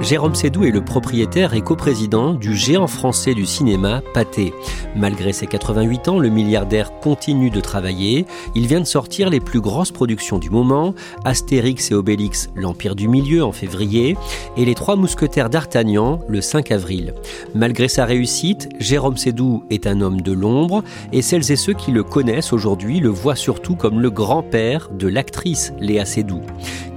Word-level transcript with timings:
Jérôme 0.00 0.36
Sédou 0.36 0.64
est 0.64 0.70
le 0.70 0.84
propriétaire 0.84 1.54
et 1.54 1.60
coprésident 1.60 2.32
du 2.32 2.54
géant 2.54 2.86
français 2.86 3.34
du 3.34 3.44
cinéma 3.44 4.00
Pathé. 4.14 4.54
Malgré 4.94 5.32
ses 5.32 5.48
88 5.48 6.08
ans, 6.08 6.18
le 6.20 6.28
milliardaire 6.28 7.00
continue 7.00 7.50
de 7.50 7.60
travailler. 7.60 8.24
Il 8.54 8.68
vient 8.68 8.80
de 8.80 8.86
sortir 8.86 9.28
les 9.28 9.40
plus 9.40 9.60
grosses 9.60 9.90
productions 9.90 10.38
du 10.38 10.50
moment, 10.50 10.94
Astérix 11.24 11.90
et 11.90 11.94
Obélix, 11.94 12.48
l'Empire 12.54 12.94
du 12.94 13.08
Milieu 13.08 13.44
en 13.44 13.50
février, 13.50 14.16
et 14.56 14.64
Les 14.64 14.74
Trois 14.76 14.94
Mousquetaires 14.94 15.50
d'Artagnan 15.50 16.20
le 16.28 16.40
5 16.40 16.70
avril. 16.70 17.12
Malgré 17.56 17.88
sa 17.88 18.04
réussite, 18.04 18.68
Jérôme 18.78 19.16
Sédou 19.16 19.64
est 19.68 19.88
un 19.88 20.00
homme 20.00 20.20
de 20.20 20.32
l'ombre, 20.32 20.84
et 21.12 21.22
celles 21.22 21.50
et 21.50 21.56
ceux 21.56 21.74
qui 21.74 21.90
le 21.90 22.04
connaissent 22.04 22.52
aujourd'hui 22.52 23.00
le 23.00 23.08
voient 23.08 23.36
surtout 23.36 23.74
comme 23.74 24.00
le 24.00 24.10
grand-père 24.10 24.90
de 24.96 25.08
l'actrice 25.08 25.72
Léa 25.80 26.04
Sédou. 26.04 26.40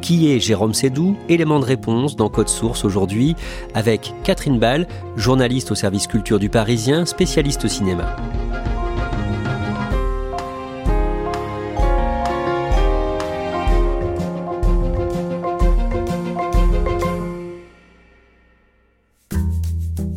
Qui 0.02 0.32
est 0.32 0.40
Jérôme 0.40 0.74
Sédou? 0.74 1.16
Élément 1.30 1.60
de 1.60 1.66
réponse 1.66 2.16
dans 2.16 2.28
Code 2.28 2.50
Source 2.50 2.84
aujourd'hui 2.84 3.36
avec 3.76 4.14
Catherine 4.24 4.58
Ball, 4.58 4.88
journaliste 5.16 5.72
au 5.72 5.76
service 5.76 6.08
culture 6.08 6.40
du 6.40 6.50
Parisien, 6.50 7.06
spécialiste 7.06 7.68
cinéma. 7.68 8.16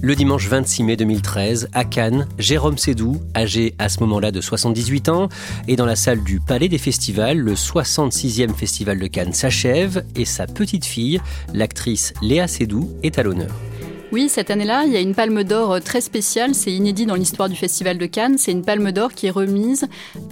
Le 0.05 0.15
dimanche 0.15 0.49
26 0.49 0.83
mai 0.83 0.97
2013, 0.97 1.71
à 1.73 1.87
Cannes, 1.87 2.29
Jérôme 2.39 2.77
Sédou, 2.77 3.23
âgé 3.35 3.75
à 3.79 3.89
ce 3.89 4.01
moment-là 4.01 4.33
de 4.33 4.43
78 4.43 5.09
ans, 5.09 5.31
est 5.67 5.77
dans 5.77 5.87
la 5.87 5.97
salle 5.97 6.23
du 6.23 6.41
Palais 6.41 6.69
des 6.69 6.77
Festivals. 6.77 7.39
Le 7.39 7.55
66e 7.55 8.53
Festival 8.53 8.99
de 8.99 9.07
Cannes 9.07 9.33
s'achève 9.33 10.05
et 10.15 10.27
sa 10.27 10.47
petite 10.47 10.85
fille, 10.85 11.23
l'actrice 11.55 12.13
Léa 12.21 12.49
Sédou, 12.49 12.91
est 13.03 13.19
à 13.19 13.23
l'honneur. 13.23 13.49
Oui, 14.15 14.29
cette 14.29 14.53
année-là, 14.53 14.85
il 14.87 14.93
y 14.93 14.97
a 14.97 15.01
une 15.01 15.13
palme 15.13 15.43
d'or 15.43 15.73
euh, 15.73 15.81
très 15.81 16.01
spéciale, 16.01 16.55
c'est 16.55 16.71
inédit 16.71 17.05
dans 17.05 17.17
l'histoire 17.17 17.49
du 17.49 17.57
Festival 17.57 17.99
de 17.99 18.07
Cannes, 18.07 18.37
c'est 18.39 18.53
une 18.53 18.63
palme 18.63 18.93
d'or 18.93 19.13
qui 19.13 19.27
est 19.27 19.31
remise 19.31 19.89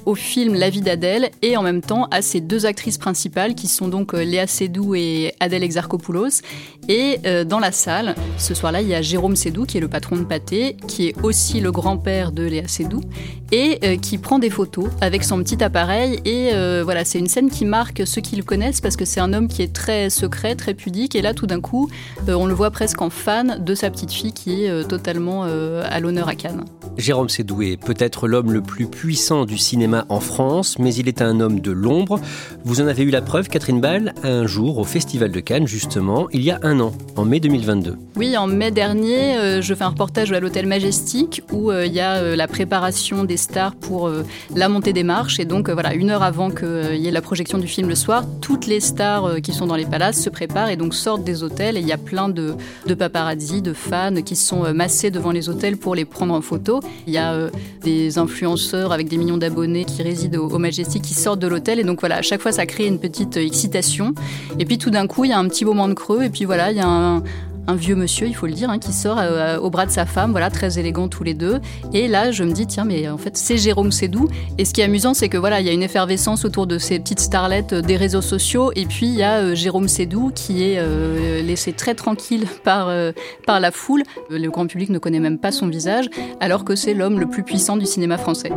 au 0.06 0.15
film 0.15 0.54
La 0.54 0.70
vie 0.70 0.82
d'Adèle 0.82 1.32
et 1.43 1.56
en 1.56 1.65
même 1.65 1.81
temps 1.81 2.06
à 2.12 2.22
ses 2.22 2.41
deux 2.41 2.65
actrices 2.65 2.97
principales 2.97 3.56
qui 3.56 3.66
sont 3.66 3.88
donc 3.88 4.15
euh, 4.15 4.22
Léa 4.22 4.47
Seydoux 4.47 4.94
et 4.94 5.34
Adèle 5.41 5.65
Exarchopoulos. 5.65 6.43
Et 6.88 7.19
euh, 7.26 7.43
dans 7.43 7.59
la 7.59 7.72
salle, 7.72 8.15
ce 8.38 8.54
soir-là, 8.54 8.82
il 8.82 8.88
y 8.88 8.94
a 8.94 9.03
Jérôme 9.03 9.34
Sédou 9.34 9.66
qui 9.66 9.78
est 9.78 9.81
le 9.81 9.88
patron 9.88 10.14
de 10.14 10.22
Pâté, 10.22 10.76
qui 10.87 11.09
est 11.09 11.16
aussi 11.25 11.59
le 11.59 11.72
grand-père 11.72 12.31
de 12.31 12.44
Léa 12.44 12.69
Seydoux 12.69 13.03
et 13.50 13.99
qui 13.99 14.16
prend 14.16 14.38
des 14.38 14.49
photos 14.49 14.87
avec 15.03 15.25
son 15.25 15.43
petit 15.43 15.62
appareil. 15.62 16.20
Et 16.25 16.53
voilà, 16.82 17.04
c'est 17.04 17.19
une 17.19 17.26
scène 17.26 17.50
qui 17.50 17.66
marque 17.66 18.06
ceux 18.06 18.22
qui 18.22 18.34
le 18.34 18.43
connaissent 18.43 18.81
parce 18.81 18.97
que 18.97 19.04
c'est 19.04 19.20
un 19.20 19.34
homme 19.34 19.47
qui 19.47 19.60
est 19.60 19.75
très 19.75 20.09
secret, 20.09 20.54
très 20.54 20.72
pudique. 20.72 21.14
Et 21.14 21.20
là, 21.20 21.34
tout 21.34 21.47
d'un 21.47 21.60
coup, 21.60 21.91
on 22.26 22.47
le 22.47 22.54
voit 22.54 22.70
presque 22.70 23.03
en 23.03 23.10
fan 23.10 23.62
de 23.62 23.71
sa 23.74 23.90
petite 23.90 24.12
fille 24.12 24.32
qui 24.32 24.64
est 24.64 24.70
euh, 24.70 24.84
totalement 24.84 25.44
euh, 25.46 25.82
à 25.88 26.00
l'honneur 26.00 26.28
à 26.28 26.34
Cannes. 26.34 26.64
Jérôme 26.98 27.28
Sédoué, 27.28 27.76
peut-être 27.76 28.28
l'homme 28.28 28.52
le 28.52 28.60
plus 28.60 28.86
puissant 28.86 29.46
du 29.46 29.56
cinéma 29.56 30.04
en 30.08 30.20
France, 30.20 30.78
mais 30.78 30.94
il 30.94 31.08
est 31.08 31.22
un 31.22 31.40
homme 31.40 31.60
de 31.60 31.70
l'ombre. 31.70 32.20
Vous 32.64 32.80
en 32.80 32.86
avez 32.86 33.02
eu 33.02 33.10
la 33.10 33.22
preuve, 33.22 33.48
Catherine 33.48 33.80
Ball, 33.80 34.14
un 34.22 34.46
jour 34.46 34.78
au 34.78 34.84
Festival 34.84 35.30
de 35.30 35.40
Cannes, 35.40 35.66
justement, 35.66 36.28
il 36.32 36.42
y 36.42 36.50
a 36.50 36.60
un 36.62 36.80
an, 36.80 36.92
en 37.16 37.24
mai 37.24 37.40
2022. 37.40 37.96
Oui, 38.16 38.36
en 38.36 38.46
mai 38.46 38.70
dernier, 38.70 39.36
euh, 39.36 39.62
je 39.62 39.74
fais 39.74 39.84
un 39.84 39.88
reportage 39.88 40.32
à 40.32 40.40
l'hôtel 40.40 40.66
Majestic 40.66 41.42
où 41.50 41.72
il 41.72 41.92
y 41.92 42.00
a 42.00 42.36
la 42.36 42.46
préparation 42.46 43.24
des 43.24 43.36
stars 43.36 43.74
pour 43.74 44.10
la 44.54 44.68
montée 44.68 44.92
des 44.92 45.02
marches. 45.02 45.40
Et 45.40 45.44
donc, 45.44 45.70
voilà, 45.70 45.94
une 45.94 46.10
heure 46.10 46.22
avant 46.22 46.50
qu'il 46.50 46.96
y 46.96 47.08
ait 47.08 47.10
la 47.10 47.22
projection 47.22 47.58
du 47.58 47.66
film 47.66 47.88
le 47.88 47.94
soir, 47.94 48.24
toutes 48.40 48.66
les 48.66 48.80
stars 48.80 49.40
qui 49.42 49.52
sont 49.52 49.66
dans 49.66 49.76
les 49.76 49.86
palaces 49.86 50.20
se 50.20 50.30
préparent 50.30 50.68
et 50.68 50.76
donc 50.76 50.94
sortent 50.94 51.24
des 51.24 51.42
hôtels. 51.42 51.76
Et 51.76 51.80
il 51.80 51.86
y 51.86 51.92
a 51.92 51.98
plein 51.98 52.28
de, 52.28 52.54
de 52.86 52.94
paparazzi 52.94 53.61
de 53.62 53.72
fans 53.72 54.22
qui 54.24 54.36
sont 54.36 54.64
euh, 54.64 54.72
massés 54.72 55.10
devant 55.10 55.30
les 55.30 55.48
hôtels 55.48 55.76
pour 55.76 55.94
les 55.94 56.04
prendre 56.04 56.34
en 56.34 56.40
photo. 56.40 56.80
Il 57.06 57.12
y 57.12 57.18
a 57.18 57.32
euh, 57.32 57.50
des 57.82 58.18
influenceurs 58.18 58.92
avec 58.92 59.08
des 59.08 59.16
millions 59.16 59.38
d'abonnés 59.38 59.84
qui 59.84 60.02
résident 60.02 60.38
au, 60.38 60.58
Majestic 60.58 61.02
qui 61.02 61.14
sortent 61.14 61.40
de 61.40 61.48
l'hôtel. 61.48 61.80
Et 61.80 61.84
donc 61.84 62.00
voilà, 62.00 62.16
à 62.16 62.22
chaque 62.22 62.40
fois, 62.40 62.52
ça 62.52 62.66
crée 62.66 62.86
une 62.86 62.98
petite 62.98 63.36
euh, 63.36 63.46
excitation. 63.46 64.14
Et 64.58 64.64
puis 64.64 64.78
tout 64.78 64.90
d'un 64.90 65.06
coup, 65.06 65.24
il 65.24 65.30
y 65.30 65.32
a 65.32 65.38
un 65.38 65.48
petit 65.48 65.64
moment 65.64 65.88
de 65.88 65.94
creux. 65.94 66.24
Et 66.24 66.30
puis 66.30 66.44
voilà, 66.44 66.70
il 66.70 66.76
y 66.76 66.80
a 66.80 66.88
un, 66.88 67.22
un 67.66 67.74
vieux 67.74 67.94
monsieur, 67.94 68.26
il 68.26 68.34
faut 68.34 68.46
le 68.46 68.52
dire, 68.52 68.70
hein, 68.70 68.78
qui 68.78 68.92
sort 68.92 69.18
euh, 69.18 69.58
au 69.58 69.70
bras 69.70 69.86
de 69.86 69.90
sa 69.90 70.06
femme, 70.06 70.32
voilà, 70.32 70.50
très 70.50 70.78
élégant 70.78 71.08
tous 71.08 71.22
les 71.22 71.34
deux. 71.34 71.60
Et 71.92 72.08
là, 72.08 72.30
je 72.30 72.44
me 72.44 72.52
dis, 72.52 72.66
tiens, 72.66 72.84
mais 72.84 73.08
en 73.08 73.18
fait, 73.18 73.36
c'est 73.36 73.56
Jérôme 73.56 73.92
Sédou. 73.92 74.28
Et 74.58 74.64
ce 74.64 74.72
qui 74.72 74.80
est 74.80 74.84
amusant, 74.84 75.14
c'est 75.14 75.28
que 75.28 75.36
voilà, 75.38 75.60
il 75.60 75.66
y 75.66 75.70
a 75.70 75.72
une 75.72 75.82
effervescence 75.82 76.44
autour 76.44 76.66
de 76.66 76.78
ces 76.78 76.98
petites 76.98 77.20
starlettes 77.20 77.74
euh, 77.74 77.82
des 77.82 77.96
réseaux 77.96 78.20
sociaux. 78.20 78.72
Et 78.74 78.86
puis, 78.86 79.06
il 79.06 79.14
y 79.14 79.22
a 79.22 79.38
euh, 79.38 79.54
Jérôme 79.54 79.88
Sédou 79.88 80.32
qui 80.34 80.64
est 80.64 80.82
laissé 81.42 81.72
très 81.72 81.94
tranquille 81.94 82.46
par, 82.64 82.90
par 83.46 83.60
la 83.60 83.70
foule. 83.70 84.02
Le 84.30 84.48
grand 84.48 84.66
public 84.66 84.90
ne 84.90 84.98
connaît 84.98 85.20
même 85.20 85.38
pas 85.38 85.52
son 85.52 85.68
visage, 85.68 86.08
alors 86.40 86.64
que 86.64 86.74
c'est 86.74 86.94
l'homme 86.94 87.20
le 87.20 87.28
plus 87.28 87.42
puissant 87.42 87.76
du 87.76 87.86
cinéma 87.86 88.18
français. 88.18 88.50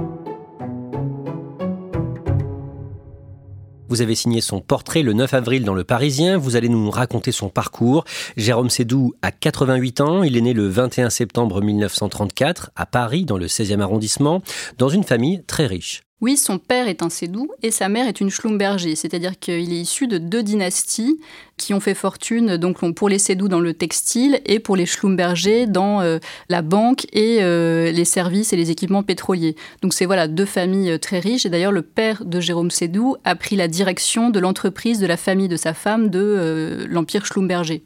Vous 3.87 4.01
avez 4.01 4.15
signé 4.15 4.41
son 4.41 4.61
portrait 4.61 5.03
le 5.03 5.13
9 5.13 5.33
avril 5.33 5.63
dans 5.63 5.73
Le 5.73 5.83
Parisien. 5.83 6.37
Vous 6.37 6.55
allez 6.55 6.69
nous 6.69 6.89
raconter 6.89 7.31
son 7.31 7.49
parcours. 7.49 8.03
Jérôme 8.37 8.69
Sédou 8.69 9.13
a 9.21 9.31
88 9.31 10.01
ans. 10.01 10.23
Il 10.23 10.37
est 10.37 10.41
né 10.41 10.53
le 10.53 10.67
21 10.67 11.09
septembre 11.09 11.61
1934 11.61 12.71
à 12.75 12.85
Paris, 12.85 13.25
dans 13.25 13.37
le 13.37 13.47
16e 13.47 13.81
arrondissement, 13.81 14.41
dans 14.77 14.89
une 14.89 15.03
famille 15.03 15.43
très 15.45 15.67
riche. 15.67 16.04
Oui, 16.21 16.37
son 16.37 16.59
père 16.59 16.87
est 16.87 17.03
un 17.03 17.09
Sédou 17.09 17.49
et 17.61 17.71
sa 17.71 17.89
mère 17.89 18.07
est 18.07 18.21
une 18.21 18.29
Schlumberger, 18.29 18.95
c'est-à-dire 18.95 19.37
qu'il 19.37 19.73
est 19.73 19.81
issu 19.81 20.07
de 20.07 20.17
deux 20.17 20.43
dynasties 20.43 21.19
qui 21.57 21.73
ont 21.73 21.81
fait 21.81 21.93
fortune 21.93 22.55
donc 22.55 22.77
pour 22.95 23.09
les 23.09 23.19
Sédou 23.19 23.49
dans 23.49 23.59
le 23.59 23.73
textile 23.73 24.39
et 24.45 24.59
pour 24.59 24.77
les 24.77 24.85
Schlumberger 24.85 25.67
dans 25.67 25.99
euh, 25.99 26.19
la 26.47 26.61
banque 26.61 27.05
et 27.11 27.43
euh, 27.43 27.91
les 27.91 28.05
services 28.05 28.53
et 28.53 28.55
les 28.55 28.71
équipements 28.71 29.03
pétroliers. 29.03 29.57
Donc 29.81 29.93
c'est 29.93 30.05
voilà 30.05 30.29
deux 30.29 30.45
familles 30.45 30.91
euh, 30.91 30.97
très 30.97 31.19
riches 31.19 31.45
et 31.45 31.49
d'ailleurs 31.49 31.73
le 31.73 31.81
père 31.81 32.23
de 32.23 32.39
Jérôme 32.39 32.71
Sédou 32.71 33.17
a 33.25 33.35
pris 33.35 33.57
la 33.57 33.67
direction 33.67 34.29
de 34.29 34.39
l'entreprise 34.39 34.99
de 34.99 35.07
la 35.07 35.17
famille 35.17 35.49
de 35.49 35.57
sa 35.57 35.73
femme 35.73 36.09
de 36.09 36.85
l'empire 36.89 37.25
Schlumberger. 37.25 37.83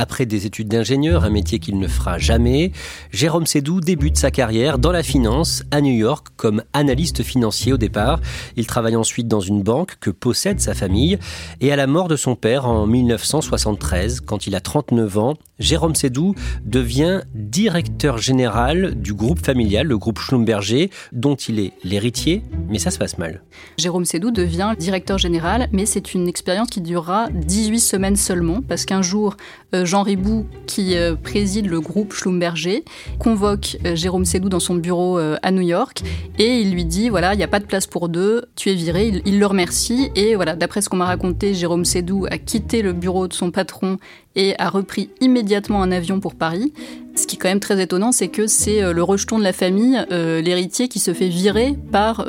Après 0.00 0.26
des 0.26 0.46
études 0.46 0.68
d'ingénieur, 0.68 1.24
un 1.24 1.30
métier 1.30 1.58
qu'il 1.58 1.76
ne 1.76 1.88
fera 1.88 2.18
jamais, 2.18 2.70
Jérôme 3.10 3.46
Sédou 3.46 3.80
débute 3.80 4.16
sa 4.16 4.30
carrière 4.30 4.78
dans 4.78 4.92
la 4.92 5.02
finance 5.02 5.64
à 5.72 5.80
New 5.80 5.92
York 5.92 6.28
comme 6.36 6.62
analyste 6.72 7.24
financier 7.24 7.72
au 7.72 7.78
départ. 7.78 8.20
Il 8.54 8.68
travaille 8.68 8.94
ensuite 8.94 9.26
dans 9.26 9.40
une 9.40 9.64
banque 9.64 9.96
que 9.98 10.10
possède 10.10 10.60
sa 10.60 10.74
famille 10.74 11.18
et 11.60 11.72
à 11.72 11.76
la 11.76 11.88
mort 11.88 12.06
de 12.06 12.14
son 12.14 12.36
père 12.36 12.64
en 12.66 12.86
1973, 12.86 14.20
quand 14.20 14.46
il 14.46 14.54
a 14.54 14.60
39 14.60 15.18
ans, 15.18 15.34
Jérôme 15.58 15.96
Sédou 15.96 16.36
devient 16.64 17.22
directeur 17.34 18.18
général 18.18 18.94
du 18.94 19.14
groupe 19.14 19.44
familial, 19.44 19.88
le 19.88 19.98
groupe 19.98 20.20
Schlumberger, 20.20 20.90
dont 21.10 21.34
il 21.34 21.58
est 21.58 21.72
l'héritier, 21.82 22.44
mais 22.68 22.78
ça 22.78 22.92
se 22.92 22.98
passe 22.98 23.18
mal. 23.18 23.42
Jérôme 23.76 24.04
Sédou 24.04 24.30
devient 24.30 24.74
directeur 24.78 25.18
général, 25.18 25.68
mais 25.72 25.86
c'est 25.86 26.14
une 26.14 26.28
expérience 26.28 26.68
qui 26.68 26.80
durera 26.80 27.28
18 27.32 27.80
semaines 27.80 28.16
seulement, 28.16 28.62
parce 28.62 28.84
qu'un 28.84 29.02
jour, 29.02 29.36
euh, 29.74 29.84
Jean 29.88 30.02
Ribou, 30.02 30.46
qui 30.66 30.98
euh, 30.98 31.16
préside 31.16 31.64
le 31.64 31.80
groupe 31.80 32.12
Schlumberger, 32.12 32.84
convoque 33.18 33.78
euh, 33.86 33.96
Jérôme 33.96 34.26
Sédou 34.26 34.50
dans 34.50 34.60
son 34.60 34.74
bureau 34.74 35.18
à 35.18 35.50
New 35.50 35.62
York 35.62 36.02
et 36.38 36.60
il 36.60 36.72
lui 36.72 36.84
dit 36.84 37.08
voilà, 37.08 37.32
il 37.32 37.38
n'y 37.38 37.42
a 37.42 37.48
pas 37.48 37.58
de 37.58 37.64
place 37.64 37.86
pour 37.86 38.10
deux, 38.10 38.44
tu 38.54 38.70
es 38.70 38.74
viré. 38.74 39.22
Il, 39.24 39.38
le 39.38 39.46
remercie 39.46 40.10
et 40.14 40.34
voilà, 40.34 40.56
d'après 40.56 40.82
ce 40.82 40.90
qu'on 40.90 40.98
m'a 40.98 41.06
raconté, 41.06 41.54
Jérôme 41.54 41.86
Sédou 41.86 42.26
a 42.30 42.36
quitté 42.36 42.82
le 42.82 42.92
bureau 42.92 43.28
de 43.28 43.32
son 43.32 43.50
patron 43.50 43.96
et 44.36 44.54
a 44.58 44.68
repris 44.68 45.08
immédiatement 45.22 45.82
un 45.82 45.90
avion 45.90 46.20
pour 46.20 46.34
Paris. 46.34 46.74
Ce 47.14 47.26
qui 47.26 47.36
est 47.36 47.38
quand 47.38 47.48
même 47.48 47.58
très 47.58 47.80
étonnant, 47.82 48.12
c'est 48.12 48.28
que 48.28 48.46
c'est 48.46 48.92
le 48.92 49.02
rejeton 49.02 49.38
de 49.38 49.44
la 49.44 49.54
famille, 49.54 49.98
l'héritier 50.10 50.88
qui 50.88 50.98
se 50.98 51.14
fait 51.14 51.28
virer 51.28 51.74
par, 51.90 52.26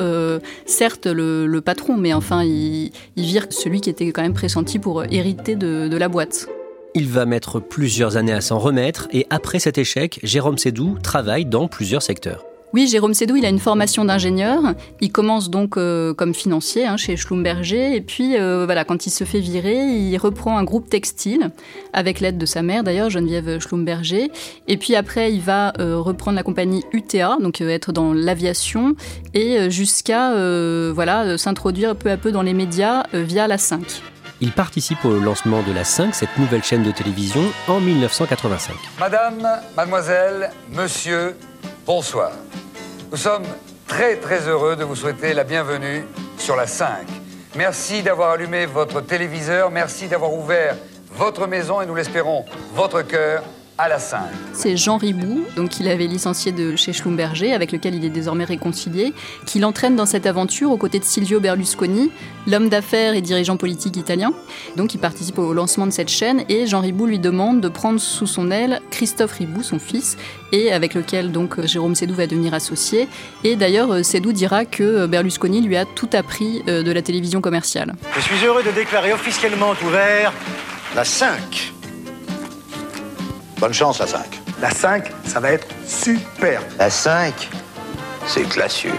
certes, 0.65 1.07
le, 1.07 1.59
patron, 1.59 1.97
mais 1.97 2.13
enfin, 2.13 2.43
il, 2.43 2.91
vire 3.17 3.47
celui 3.49 3.81
qui 3.81 3.89
était 3.89 4.07
quand 4.11 4.21
même 4.21 4.33
pressenti 4.33 4.79
pour 4.79 5.03
hériter 5.03 5.55
de 5.55 5.97
la 5.97 6.07
boîte. 6.07 6.47
Il 6.95 7.07
va 7.07 7.25
mettre 7.25 7.59
plusieurs 7.59 8.17
années 8.17 8.33
à 8.33 8.41
s'en 8.41 8.57
remettre 8.57 9.07
et 9.11 9.27
après 9.29 9.59
cet 9.59 9.77
échec, 9.77 10.19
Jérôme 10.23 10.57
Sédou 10.57 10.97
travaille 11.03 11.45
dans 11.45 11.67
plusieurs 11.67 12.01
secteurs. 12.01 12.45
Oui, 12.71 12.87
Jérôme 12.87 13.15
Sédou, 13.15 13.35
il 13.35 13.45
a 13.45 13.49
une 13.49 13.59
formation 13.59 14.05
d'ingénieur. 14.05 14.61
Il 15.01 15.11
commence 15.11 15.49
donc 15.49 15.75
euh, 15.75 16.13
comme 16.13 16.35
financier 16.35 16.85
hein, 16.85 16.97
chez 16.97 17.17
Schlumberger. 17.17 17.95
Et 17.95 18.01
puis, 18.01 18.37
euh, 18.37 18.65
voilà, 18.65 18.85
quand 18.85 19.07
il 19.07 19.09
se 19.09 19.23
fait 19.23 19.39
virer, 19.39 19.85
il 19.85 20.15
reprend 20.17 20.55
un 20.55 20.63
groupe 20.63 20.87
textile, 20.87 21.49
avec 21.93 22.19
l'aide 22.19 22.37
de 22.37 22.45
sa 22.45 22.61
mère 22.61 22.83
d'ailleurs, 22.83 23.09
Geneviève 23.09 23.59
Schlumberger. 23.59 24.31
Et 24.67 24.77
puis 24.77 24.95
après, 24.95 25.33
il 25.33 25.41
va 25.41 25.73
euh, 25.79 25.97
reprendre 25.97 26.35
la 26.35 26.43
compagnie 26.43 26.83
UTA, 26.91 27.37
donc 27.41 27.59
être 27.59 27.91
dans 27.91 28.13
l'aviation, 28.13 28.95
et 29.33 29.71
jusqu'à 29.71 30.33
voilà, 30.91 31.39
s'introduire 31.39 31.95
peu 31.95 32.11
à 32.11 32.17
peu 32.17 32.31
dans 32.31 32.43
les 32.43 32.53
médias 32.53 33.03
via 33.13 33.47
la 33.47 33.57
5. 33.57 34.01
Il 34.41 34.53
participe 34.53 35.03
au 35.03 35.19
lancement 35.19 35.61
de 35.63 35.73
la 35.73 35.83
5, 35.83 36.15
cette 36.15 36.37
nouvelle 36.37 36.63
chaîne 36.63 36.83
de 36.83 36.91
télévision, 36.91 37.41
en 37.67 37.81
1985. 37.81 38.73
Madame, 38.97 39.45
mademoiselle, 39.75 40.51
monsieur, 40.71 41.35
bonsoir. 41.85 42.31
Nous 43.11 43.17
sommes 43.17 43.43
très 43.85 44.15
très 44.15 44.47
heureux 44.47 44.77
de 44.77 44.85
vous 44.85 44.95
souhaiter 44.95 45.33
la 45.33 45.43
bienvenue 45.43 46.05
sur 46.37 46.55
la 46.55 46.67
5. 46.67 47.05
Merci 47.57 48.01
d'avoir 48.01 48.31
allumé 48.31 48.65
votre 48.65 49.01
téléviseur, 49.01 49.71
merci 49.71 50.07
d'avoir 50.07 50.33
ouvert 50.33 50.77
votre 51.11 51.45
maison 51.45 51.81
et 51.81 51.85
nous 51.85 51.95
l'espérons, 51.95 52.45
votre 52.73 53.01
cœur 53.01 53.43
c'est 54.51 54.75
Jean 54.75 54.97
Ribou, 54.97 55.45
donc 55.55 55.69
qu'il 55.69 55.87
avait 55.87 56.07
licencié 56.07 56.51
de 56.51 56.75
chez 56.75 56.91
Schlumberger, 56.91 57.53
avec 57.53 57.71
lequel 57.71 57.95
il 57.95 58.03
est 58.03 58.09
désormais 58.09 58.43
réconcilié, 58.43 59.13
qui 59.45 59.59
l'entraîne 59.59 59.95
dans 59.95 60.05
cette 60.05 60.25
aventure 60.25 60.71
aux 60.71 60.77
côtés 60.77 60.99
de 60.99 61.05
Silvio 61.05 61.39
Berlusconi, 61.39 62.11
l'homme 62.45 62.67
d'affaires 62.67 63.13
et 63.13 63.21
dirigeant 63.21 63.55
politique 63.55 63.95
italien. 63.95 64.33
Donc 64.75 64.95
il 64.95 64.97
participe 64.97 65.39
au 65.39 65.53
lancement 65.53 65.87
de 65.87 65.91
cette 65.91 66.09
chaîne 66.09 66.43
et 66.49 66.67
Jean 66.67 66.81
Ribou 66.81 67.05
lui 67.05 67.19
demande 67.19 67.61
de 67.61 67.69
prendre 67.69 68.01
sous 68.01 68.27
son 68.27 68.51
aile 68.51 68.81
Christophe 68.91 69.33
Ribou, 69.33 69.63
son 69.63 69.79
fils, 69.79 70.17
et 70.51 70.73
avec 70.73 70.93
lequel 70.93 71.31
donc 71.31 71.65
Jérôme 71.65 71.95
Sédou 71.95 72.15
va 72.15 72.27
devenir 72.27 72.53
associé. 72.53 73.07
Et 73.45 73.55
d'ailleurs, 73.55 74.03
Sédou 74.03 74.33
dira 74.33 74.65
que 74.65 75.05
Berlusconi 75.05 75.61
lui 75.61 75.77
a 75.77 75.85
tout 75.85 76.09
appris 76.11 76.63
euh, 76.67 76.83
de 76.83 76.91
la 76.91 77.01
télévision 77.01 77.39
commerciale. 77.39 77.93
Je 78.15 78.19
suis 78.19 78.45
heureux 78.45 78.63
de 78.63 78.71
déclarer 78.71 79.13
officiellement 79.13 79.71
ouvert 79.85 80.33
la 80.95 81.05
5 81.05 81.78
Bonne 83.59 83.73
chance, 83.73 83.99
la 83.99 84.07
5. 84.07 84.41
La 84.61 84.69
5, 84.69 85.11
ça 85.25 85.41
va 85.41 85.51
être 85.51 85.67
super. 85.85 86.61
La 86.77 86.89
5, 86.89 87.49
c'est 88.25 88.47
classieux. 88.47 88.93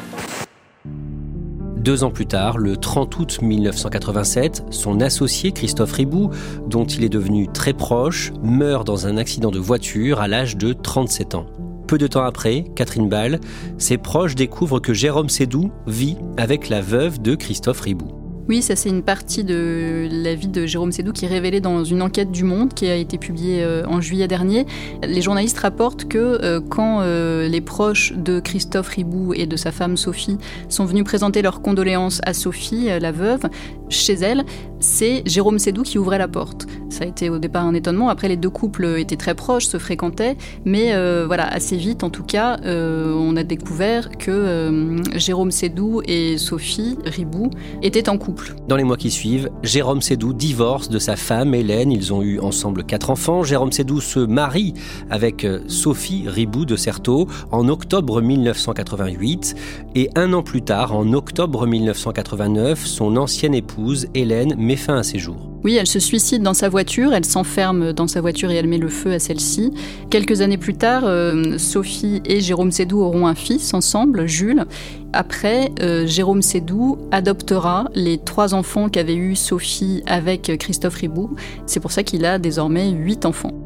Deux 1.78 2.04
ans 2.04 2.10
plus 2.10 2.26
tard, 2.26 2.58
le 2.58 2.76
30 2.76 3.18
août 3.18 3.38
1987, 3.40 4.64
son 4.68 5.00
associé 5.00 5.52
Christophe 5.52 5.92
Ribou, 5.92 6.30
dont 6.66 6.84
il 6.84 7.04
est 7.04 7.08
devenu 7.08 7.48
très 7.48 7.72
proche, 7.72 8.32
meurt 8.42 8.86
dans 8.86 9.06
un 9.06 9.16
accident 9.16 9.50
de 9.50 9.58
voiture 9.58 10.20
à 10.20 10.28
l'âge 10.28 10.58
de 10.58 10.74
37 10.74 11.36
ans. 11.36 11.46
Peu 11.88 11.96
de 11.96 12.06
temps 12.06 12.24
après, 12.24 12.66
Catherine 12.76 13.08
Ball, 13.08 13.40
ses 13.78 13.96
proches 13.96 14.34
découvrent 14.34 14.78
que 14.78 14.92
Jérôme 14.92 15.30
Sédou 15.30 15.72
vit 15.86 16.18
avec 16.36 16.68
la 16.68 16.82
veuve 16.82 17.22
de 17.22 17.34
Christophe 17.34 17.80
Ribou. 17.80 18.19
Oui, 18.50 18.62
ça 18.62 18.74
c'est 18.74 18.88
une 18.88 19.04
partie 19.04 19.44
de 19.44 20.08
la 20.10 20.34
vie 20.34 20.48
de 20.48 20.66
Jérôme 20.66 20.90
Sédou 20.90 21.12
qui 21.12 21.24
est 21.24 21.28
révélée 21.28 21.60
dans 21.60 21.84
une 21.84 22.02
enquête 22.02 22.32
du 22.32 22.42
Monde 22.42 22.74
qui 22.74 22.88
a 22.88 22.96
été 22.96 23.16
publiée 23.16 23.62
euh, 23.62 23.84
en 23.86 24.00
juillet 24.00 24.26
dernier. 24.26 24.66
Les 25.04 25.22
journalistes 25.22 25.58
rapportent 25.58 26.08
que 26.08 26.18
euh, 26.18 26.60
quand 26.60 27.02
euh, 27.02 27.46
les 27.46 27.60
proches 27.60 28.12
de 28.12 28.40
Christophe 28.40 28.88
Ribou 28.88 29.34
et 29.34 29.46
de 29.46 29.54
sa 29.54 29.70
femme 29.70 29.96
Sophie 29.96 30.36
sont 30.68 30.84
venus 30.84 31.04
présenter 31.04 31.42
leurs 31.42 31.62
condoléances 31.62 32.20
à 32.24 32.34
Sophie, 32.34 32.88
la 33.00 33.12
veuve, 33.12 33.48
chez 33.88 34.14
elle, 34.14 34.44
c'est 34.80 35.22
Jérôme 35.26 35.60
Sédou 35.60 35.84
qui 35.84 35.98
ouvrait 35.98 36.18
la 36.18 36.26
porte. 36.26 36.66
Ça 36.88 37.04
a 37.04 37.06
été 37.06 37.30
au 37.30 37.38
départ 37.38 37.64
un 37.64 37.74
étonnement. 37.74 38.08
Après, 38.08 38.26
les 38.26 38.36
deux 38.36 38.50
couples 38.50 38.96
étaient 38.98 39.16
très 39.16 39.36
proches, 39.36 39.66
se 39.66 39.78
fréquentaient, 39.78 40.36
mais 40.64 40.92
voilà, 41.24 41.46
assez 41.46 41.76
vite, 41.76 42.02
en 42.02 42.10
tout 42.10 42.24
cas, 42.24 42.58
on 42.64 43.36
a 43.36 43.42
découvert 43.42 44.10
que 44.16 44.96
Jérôme 45.14 45.50
Sédou 45.50 46.02
et 46.06 46.38
Sophie 46.38 46.98
Ribou 47.04 47.50
étaient 47.82 48.08
en 48.08 48.16
couple. 48.16 48.39
Dans 48.68 48.76
les 48.76 48.84
mois 48.84 48.96
qui 48.96 49.10
suivent, 49.10 49.50
Jérôme 49.62 50.02
Sédou 50.02 50.32
divorce 50.32 50.88
de 50.88 50.98
sa 50.98 51.16
femme 51.16 51.54
Hélène. 51.54 51.92
Ils 51.92 52.12
ont 52.12 52.22
eu 52.22 52.40
ensemble 52.40 52.84
quatre 52.84 53.10
enfants. 53.10 53.42
Jérôme 53.42 53.72
Sédou 53.72 54.00
se 54.00 54.20
marie 54.20 54.74
avec 55.10 55.44
euh, 55.44 55.60
Sophie 55.66 56.24
Ribou 56.26 56.64
de 56.64 56.76
Certeau 56.76 57.28
en 57.50 57.68
octobre 57.68 58.20
1988. 58.20 59.54
Et 59.94 60.10
un 60.14 60.32
an 60.32 60.42
plus 60.42 60.62
tard, 60.62 60.94
en 60.94 61.12
octobre 61.12 61.66
1989, 61.66 62.86
son 62.86 63.16
ancienne 63.16 63.54
épouse 63.54 64.06
Hélène 64.14 64.54
met 64.56 64.76
fin 64.76 64.96
à 64.96 65.02
ses 65.02 65.18
jours. 65.18 65.49
Oui, 65.62 65.76
elle 65.76 65.86
se 65.86 65.98
suicide 65.98 66.42
dans 66.42 66.54
sa 66.54 66.68
voiture, 66.68 67.12
elle 67.12 67.24
s'enferme 67.24 67.92
dans 67.92 68.06
sa 68.06 68.20
voiture 68.20 68.50
et 68.50 68.54
elle 68.54 68.66
met 68.66 68.78
le 68.78 68.88
feu 68.88 69.12
à 69.12 69.18
celle-ci. 69.18 69.72
Quelques 70.08 70.40
années 70.40 70.56
plus 70.56 70.74
tard, 70.74 71.02
euh, 71.04 71.58
Sophie 71.58 72.22
et 72.24 72.40
Jérôme 72.40 72.70
Sédou 72.70 73.00
auront 73.00 73.26
un 73.26 73.34
fils 73.34 73.74
ensemble, 73.74 74.26
Jules. 74.26 74.64
Après, 75.12 75.70
euh, 75.82 76.06
Jérôme 76.06 76.40
Sédou 76.40 76.96
adoptera 77.10 77.84
les 77.94 78.16
trois 78.16 78.54
enfants 78.54 78.88
qu'avait 78.88 79.16
eu 79.16 79.36
Sophie 79.36 80.02
avec 80.06 80.56
Christophe 80.58 80.94
Ribou. 80.94 81.36
C'est 81.66 81.80
pour 81.80 81.92
ça 81.92 82.04
qu'il 82.04 82.24
a 82.24 82.38
désormais 82.38 82.88
huit 82.90 83.26
enfants. 83.26 83.59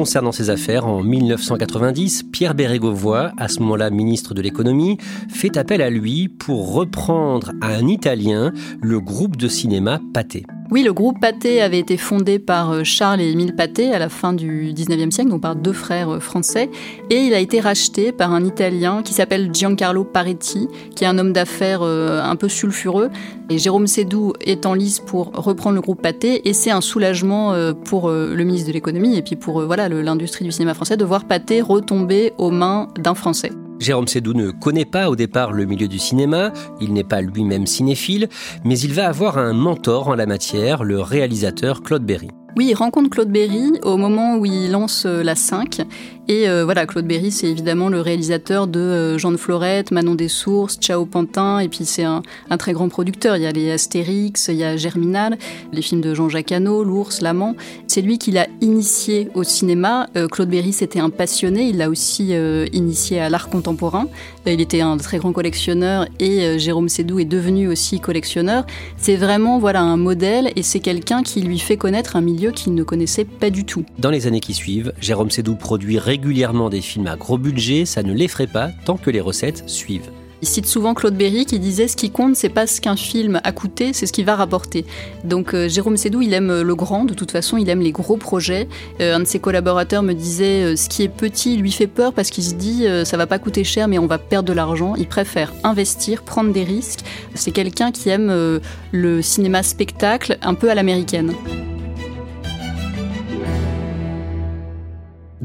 Concernant 0.00 0.32
ces 0.32 0.48
affaires, 0.48 0.86
en 0.86 1.02
1990, 1.02 2.22
Pierre 2.32 2.54
Bérégovoy, 2.54 3.32
à 3.36 3.48
ce 3.48 3.60
moment-là 3.60 3.90
ministre 3.90 4.32
de 4.32 4.40
l'économie, 4.40 4.96
fait 5.28 5.58
appel 5.58 5.82
à 5.82 5.90
lui 5.90 6.28
pour 6.30 6.72
reprendre 6.72 7.52
à 7.60 7.74
un 7.74 7.86
Italien 7.86 8.50
le 8.80 8.98
groupe 8.98 9.36
de 9.36 9.46
cinéma 9.46 10.00
Pathé. 10.14 10.46
Oui, 10.70 10.84
le 10.84 10.92
groupe 10.92 11.18
Pathé 11.18 11.60
avait 11.60 11.80
été 11.80 11.96
fondé 11.96 12.38
par 12.38 12.70
euh, 12.70 12.84
Charles 12.84 13.20
et 13.20 13.28
Émile 13.28 13.56
Pathé 13.56 13.92
à 13.92 13.98
la 13.98 14.08
fin 14.08 14.32
du 14.32 14.72
19e 14.72 15.10
siècle, 15.10 15.28
donc 15.28 15.40
par 15.40 15.56
deux 15.56 15.72
frères 15.72 16.08
euh, 16.10 16.20
français, 16.20 16.70
et 17.10 17.16
il 17.16 17.34
a 17.34 17.40
été 17.40 17.58
racheté 17.58 18.12
par 18.12 18.32
un 18.32 18.44
Italien 18.44 19.02
qui 19.02 19.12
s'appelle 19.12 19.50
Giancarlo 19.52 20.04
Paretti, 20.04 20.68
qui 20.94 21.02
est 21.02 21.08
un 21.08 21.18
homme 21.18 21.32
d'affaires 21.32 21.80
euh, 21.82 22.22
un 22.22 22.36
peu 22.36 22.48
sulfureux. 22.48 23.10
Et 23.48 23.58
Jérôme 23.58 23.88
Sédou 23.88 24.32
est 24.40 24.64
en 24.64 24.74
lice 24.74 25.00
pour 25.00 25.32
reprendre 25.34 25.74
le 25.74 25.80
groupe 25.80 26.02
Pathé, 26.02 26.48
et 26.48 26.52
c'est 26.52 26.70
un 26.70 26.80
soulagement 26.80 27.52
pour 27.84 28.08
le 28.08 28.44
ministre 28.44 28.68
de 28.68 28.72
l'économie 28.72 29.16
et 29.16 29.22
puis 29.22 29.34
pour 29.34 29.66
voilà 29.66 29.88
l'industrie 29.88 30.44
du 30.44 30.52
cinéma 30.52 30.74
français 30.74 30.96
de 30.96 31.04
voir 31.04 31.24
Pathé 31.24 31.60
retomber 31.60 32.32
aux 32.38 32.52
mains 32.52 32.86
d'un 32.96 33.14
Français. 33.14 33.50
Jérôme 33.80 34.06
Sédou 34.06 34.34
ne 34.34 34.50
connaît 34.50 34.84
pas 34.84 35.08
au 35.08 35.16
départ 35.16 35.52
le 35.52 35.64
milieu 35.64 35.88
du 35.88 35.98
cinéma, 35.98 36.52
il 36.82 36.92
n'est 36.92 37.02
pas 37.02 37.22
lui-même 37.22 37.66
cinéphile, 37.66 38.28
mais 38.62 38.78
il 38.78 38.92
va 38.92 39.08
avoir 39.08 39.38
un 39.38 39.54
mentor 39.54 40.08
en 40.08 40.14
la 40.14 40.26
matière, 40.26 40.84
le 40.84 41.00
réalisateur 41.00 41.82
Claude 41.82 42.04
Berry. 42.04 42.28
Oui, 42.56 42.66
il 42.70 42.74
rencontre 42.74 43.10
Claude 43.10 43.30
Berry 43.30 43.72
au 43.82 43.96
moment 43.96 44.36
où 44.36 44.44
il 44.44 44.70
lance 44.72 45.06
euh, 45.06 45.22
la 45.22 45.34
5 45.34 45.82
Et 46.30 46.48
euh, 46.48 46.64
voilà, 46.64 46.86
Claude 46.86 47.08
Berry, 47.08 47.32
c'est 47.32 47.48
évidemment 47.48 47.88
le 47.88 48.00
réalisateur 48.00 48.68
de 48.68 48.78
euh, 48.78 49.18
Jean 49.18 49.32
de 49.32 49.36
Florette, 49.36 49.90
Manon 49.90 50.14
des 50.14 50.28
Sources, 50.28 50.78
Ciao 50.78 51.04
Pantin, 51.04 51.58
et 51.58 51.66
puis 51.66 51.84
c'est 51.84 52.04
un, 52.04 52.22
très 52.56 52.72
grand 52.72 52.88
producteur. 52.88 53.36
Il 53.36 53.42
y 53.42 53.46
a 53.46 53.50
les 53.50 53.72
Astérix, 53.72 54.46
il 54.46 54.54
y 54.54 54.62
a 54.62 54.76
Germinal, 54.76 55.36
les 55.72 55.82
films 55.82 56.00
de 56.00 56.14
Jean-Jacques 56.14 56.52
Hano, 56.52 56.84
L'Ours, 56.84 57.20
L'Amant. 57.20 57.56
C'est 57.88 58.00
lui 58.00 58.18
qui 58.18 58.30
l'a 58.30 58.46
initié 58.60 59.28
au 59.34 59.42
cinéma. 59.42 60.06
Euh, 60.16 60.28
Claude 60.28 60.50
Berry, 60.50 60.72
c'était 60.72 61.00
un 61.00 61.10
passionné. 61.10 61.64
Il 61.64 61.78
l'a 61.78 61.90
aussi 61.90 62.32
initié 62.72 63.18
à 63.18 63.28
l'art 63.28 63.48
contemporain. 63.48 64.06
Il 64.46 64.60
était 64.60 64.80
un 64.80 64.96
très 64.96 65.18
grand 65.18 65.32
collectionneur 65.32 66.06
et 66.18 66.58
Jérôme 66.58 66.88
Sédou 66.88 67.18
est 67.18 67.24
devenu 67.24 67.68
aussi 67.68 68.00
collectionneur. 68.00 68.64
C'est 68.96 69.16
vraiment 69.16 69.58
voilà 69.58 69.82
un 69.82 69.96
modèle 69.96 70.50
et 70.56 70.62
c'est 70.62 70.80
quelqu'un 70.80 71.22
qui 71.22 71.42
lui 71.42 71.58
fait 71.58 71.76
connaître 71.76 72.16
un 72.16 72.20
milieu 72.20 72.50
qu'il 72.50 72.74
ne 72.74 72.82
connaissait 72.82 73.24
pas 73.24 73.50
du 73.50 73.64
tout. 73.64 73.84
Dans 73.98 74.10
les 74.10 74.26
années 74.26 74.40
qui 74.40 74.54
suivent, 74.54 74.92
Jérôme 75.00 75.30
Sédou 75.30 75.54
produit 75.54 75.98
régulièrement 75.98 76.70
des 76.70 76.80
films 76.80 77.06
à 77.06 77.16
gros 77.16 77.38
budget, 77.38 77.84
ça 77.84 78.02
ne 78.02 78.12
l'effraie 78.12 78.46
pas 78.46 78.70
tant 78.84 78.96
que 78.96 79.10
les 79.10 79.20
recettes 79.20 79.68
suivent. 79.68 80.10
Il 80.42 80.48
cite 80.48 80.66
souvent 80.66 80.94
Claude 80.94 81.14
Berry 81.14 81.44
qui 81.44 81.58
disait 81.58 81.88
ce 81.88 81.96
qui 81.96 82.10
compte, 82.10 82.34
c'est 82.34 82.48
pas 82.48 82.66
ce 82.66 82.80
qu'un 82.80 82.96
film 82.96 83.40
a 83.44 83.52
coûté, 83.52 83.92
c'est 83.92 84.06
ce 84.06 84.12
qu'il 84.12 84.24
va 84.24 84.36
rapporter. 84.36 84.86
Donc 85.24 85.54
euh, 85.54 85.68
Jérôme 85.68 85.96
Sédou, 85.96 86.22
il 86.22 86.32
aime 86.32 86.62
le 86.62 86.74
grand, 86.74 87.04
de 87.04 87.14
toute 87.14 87.30
façon, 87.30 87.58
il 87.58 87.68
aime 87.68 87.80
les 87.80 87.92
gros 87.92 88.16
projets. 88.16 88.68
Euh, 89.00 89.16
un 89.16 89.20
de 89.20 89.24
ses 89.24 89.38
collaborateurs 89.38 90.02
me 90.02 90.14
disait 90.14 90.62
euh, 90.62 90.76
ce 90.76 90.88
qui 90.88 91.02
est 91.02 91.08
petit 91.08 91.56
lui 91.56 91.72
fait 91.72 91.86
peur 91.86 92.12
parce 92.12 92.30
qu'il 92.30 92.44
se 92.44 92.54
dit 92.54 92.86
ça 93.04 93.16
va 93.16 93.26
pas 93.26 93.38
coûter 93.38 93.64
cher, 93.64 93.88
mais 93.88 93.98
on 93.98 94.06
va 94.06 94.18
perdre 94.18 94.48
de 94.48 94.52
l'argent. 94.52 94.94
Il 94.96 95.06
préfère 95.06 95.52
investir, 95.64 96.22
prendre 96.22 96.52
des 96.52 96.64
risques. 96.64 97.00
C'est 97.34 97.50
quelqu'un 97.50 97.92
qui 97.92 98.08
aime 98.08 98.60
le 98.92 99.22
cinéma 99.22 99.62
spectacle 99.62 100.38
un 100.42 100.54
peu 100.54 100.70
à 100.70 100.74
l'américaine. 100.74 101.34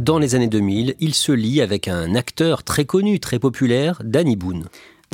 Dans 0.06 0.20
les 0.20 0.36
années 0.36 0.48
2000, 0.48 0.94
il 1.00 1.16
se 1.16 1.32
lie 1.32 1.62
avec 1.62 1.88
un 1.88 2.14
acteur 2.14 2.62
très 2.62 2.86
connu, 2.86 3.20
très 3.20 3.40
populaire, 3.40 4.04
Danny 4.06 4.36
Boone. 4.36 4.66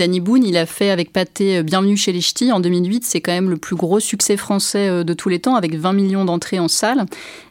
Danny 0.02 0.20
Boone, 0.20 0.44
il 0.44 0.58
a 0.58 0.66
fait 0.66 0.90
avec 0.90 1.14
Pathé 1.14 1.60
euh, 1.60 1.62
Bienvenue 1.62 1.96
chez 1.96 2.12
les 2.12 2.22
Ch'tis 2.22 2.52
en 2.52 2.60
2008. 2.60 3.06
C'est 3.06 3.22
quand 3.22 3.34
même 3.34 3.52
le 3.52 3.58
plus 3.58 3.76
gros 3.76 4.00
succès 4.00 4.36
français 4.36 4.90
euh, 4.90 5.04
de 5.04 5.14
tous 5.14 5.30
les 5.30 5.38
temps, 5.38 5.54
avec 5.54 5.76
20 5.76 5.94
millions 5.94 6.26
d'entrées 6.26 6.58
en 6.58 6.68
salle 6.68 7.06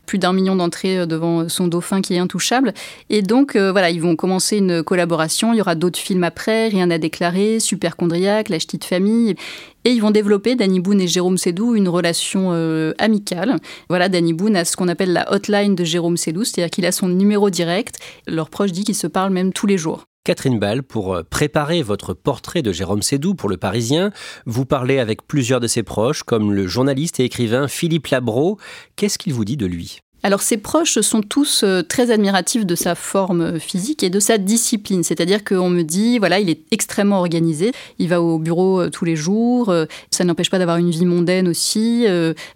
plus 0.05 0.19
d'un 0.19 0.33
million 0.33 0.57
d'entrées 0.57 0.99
euh, 0.99 1.07
devant 1.07 1.49
son 1.49 1.69
dauphin 1.69 2.01
qui 2.01 2.15
est 2.15 2.19
intouchable. 2.19 2.75
Et 3.09 3.23
donc, 3.23 3.57
voilà, 3.57 3.91
ils 3.91 4.01
vont 4.01 4.17
commencer 4.17 4.57
une 4.57 4.83
collaboration. 4.83 5.53
Il 5.53 5.59
y 5.59 5.61
aura 5.61 5.77
d'autres 5.77 6.01
films 6.01 6.25
après, 6.25 6.67
Rien 6.67 6.91
à 6.91 6.99
déclarer, 6.99 7.61
Superchondriac, 7.61 8.49
La 8.49 8.59
Ch'tite 8.59 8.85
Famille. 8.85 9.37
Et 9.85 9.91
ils 9.91 10.03
vont 10.03 10.11
développer, 10.11 10.57
Danny 10.57 10.81
Boone 10.81 11.01
et 11.01 11.07
Jérôme 11.07 11.39
Sédou, 11.39 11.77
une 11.77 11.89
relation 11.89 12.51
amicale. 12.99 13.57
Voilà, 13.89 14.09
Danny 14.09 14.33
Boone 14.33 14.57
a 14.57 14.65
ce 14.65 14.77
qu'on 14.77 14.89
appelle 14.89 15.13
la 15.13 15.33
hotline 15.33 15.77
de 15.77 15.85
Jérôme 15.85 16.17
Sédou, 16.17 16.43
c'est-à-dire 16.43 16.71
qu'il 16.71 16.87
a 16.87 16.93
son 16.93 17.07
numéro 17.09 17.49
direct. 17.49 18.01
Leur 18.27 18.51
proche 18.51 18.73
dit 18.73 18.83
qu'ils 18.83 18.97
se 18.97 19.07
parlent 19.07 19.33
même 19.33 19.53
tous 19.53 19.69
les 19.69 19.79
jours. 19.79 20.10
Catherine 20.23 20.59
Ball, 20.59 20.83
pour 20.83 21.15
euh, 21.15 21.23
préparer 21.23 21.83
votre 21.83 22.13
portrait 22.13 22.61
de 22.61 22.73
Jérôme 22.73 23.01
Sédou 23.01 23.35
pour 23.35 23.49
Le 23.49 23.57
Parisien, 23.57 24.13
vous 24.45 24.67
parlez 24.67 24.99
avec 24.99 25.27
plusieurs 25.27 25.61
de 25.61 25.67
ses 25.67 25.83
proches, 25.83 26.25
comme 26.25 26.53
le 26.53 26.67
journaliste 26.67 27.21
et 27.21 27.25
écrivain 27.25 27.69
Philippe 27.69 28.09
Labro. 28.09 28.59
Qu'est-ce 28.97 29.17
qu'il 29.17 29.33
vous 29.33 29.47
dit 29.47 29.57
de 29.57 29.65
lui? 29.65 30.01
Alors 30.23 30.43
ses 30.43 30.59
proches 30.59 31.01
sont 31.01 31.23
tous 31.23 31.63
euh, 31.65 31.83
très 31.83 32.11
admiratifs 32.11 32.67
de 32.67 32.75
sa 32.75 32.95
forme 32.95 33.59
physique 33.59 34.03
et 34.03 34.11
de 34.11 34.21
sa 34.21 34.37
discipline. 34.37 35.03
C'est-à-dire 35.03 35.45
qu'on 35.45 35.71
me 35.71 35.83
dit, 35.83 36.19
voilà, 36.19 36.41
il 36.41 36.51
est 36.51 36.61
extrêmement 36.71 37.19
organisé. 37.19 37.73
Il 37.99 38.09
va 38.09 38.21
au 38.21 38.39
bureau 38.39 38.83
euh, 38.83 38.91
tous 38.91 39.07
les 39.07 39.17
jours. 39.17 39.71
Euh, 39.71 39.87
ça 40.11 40.25
n'empêche 40.25 40.51
pas 40.51 40.59
d'avoir 40.59 40.77
une 40.77 40.91
vie 40.91 41.07
mondaine 41.07 41.49
aussi. 41.49 42.07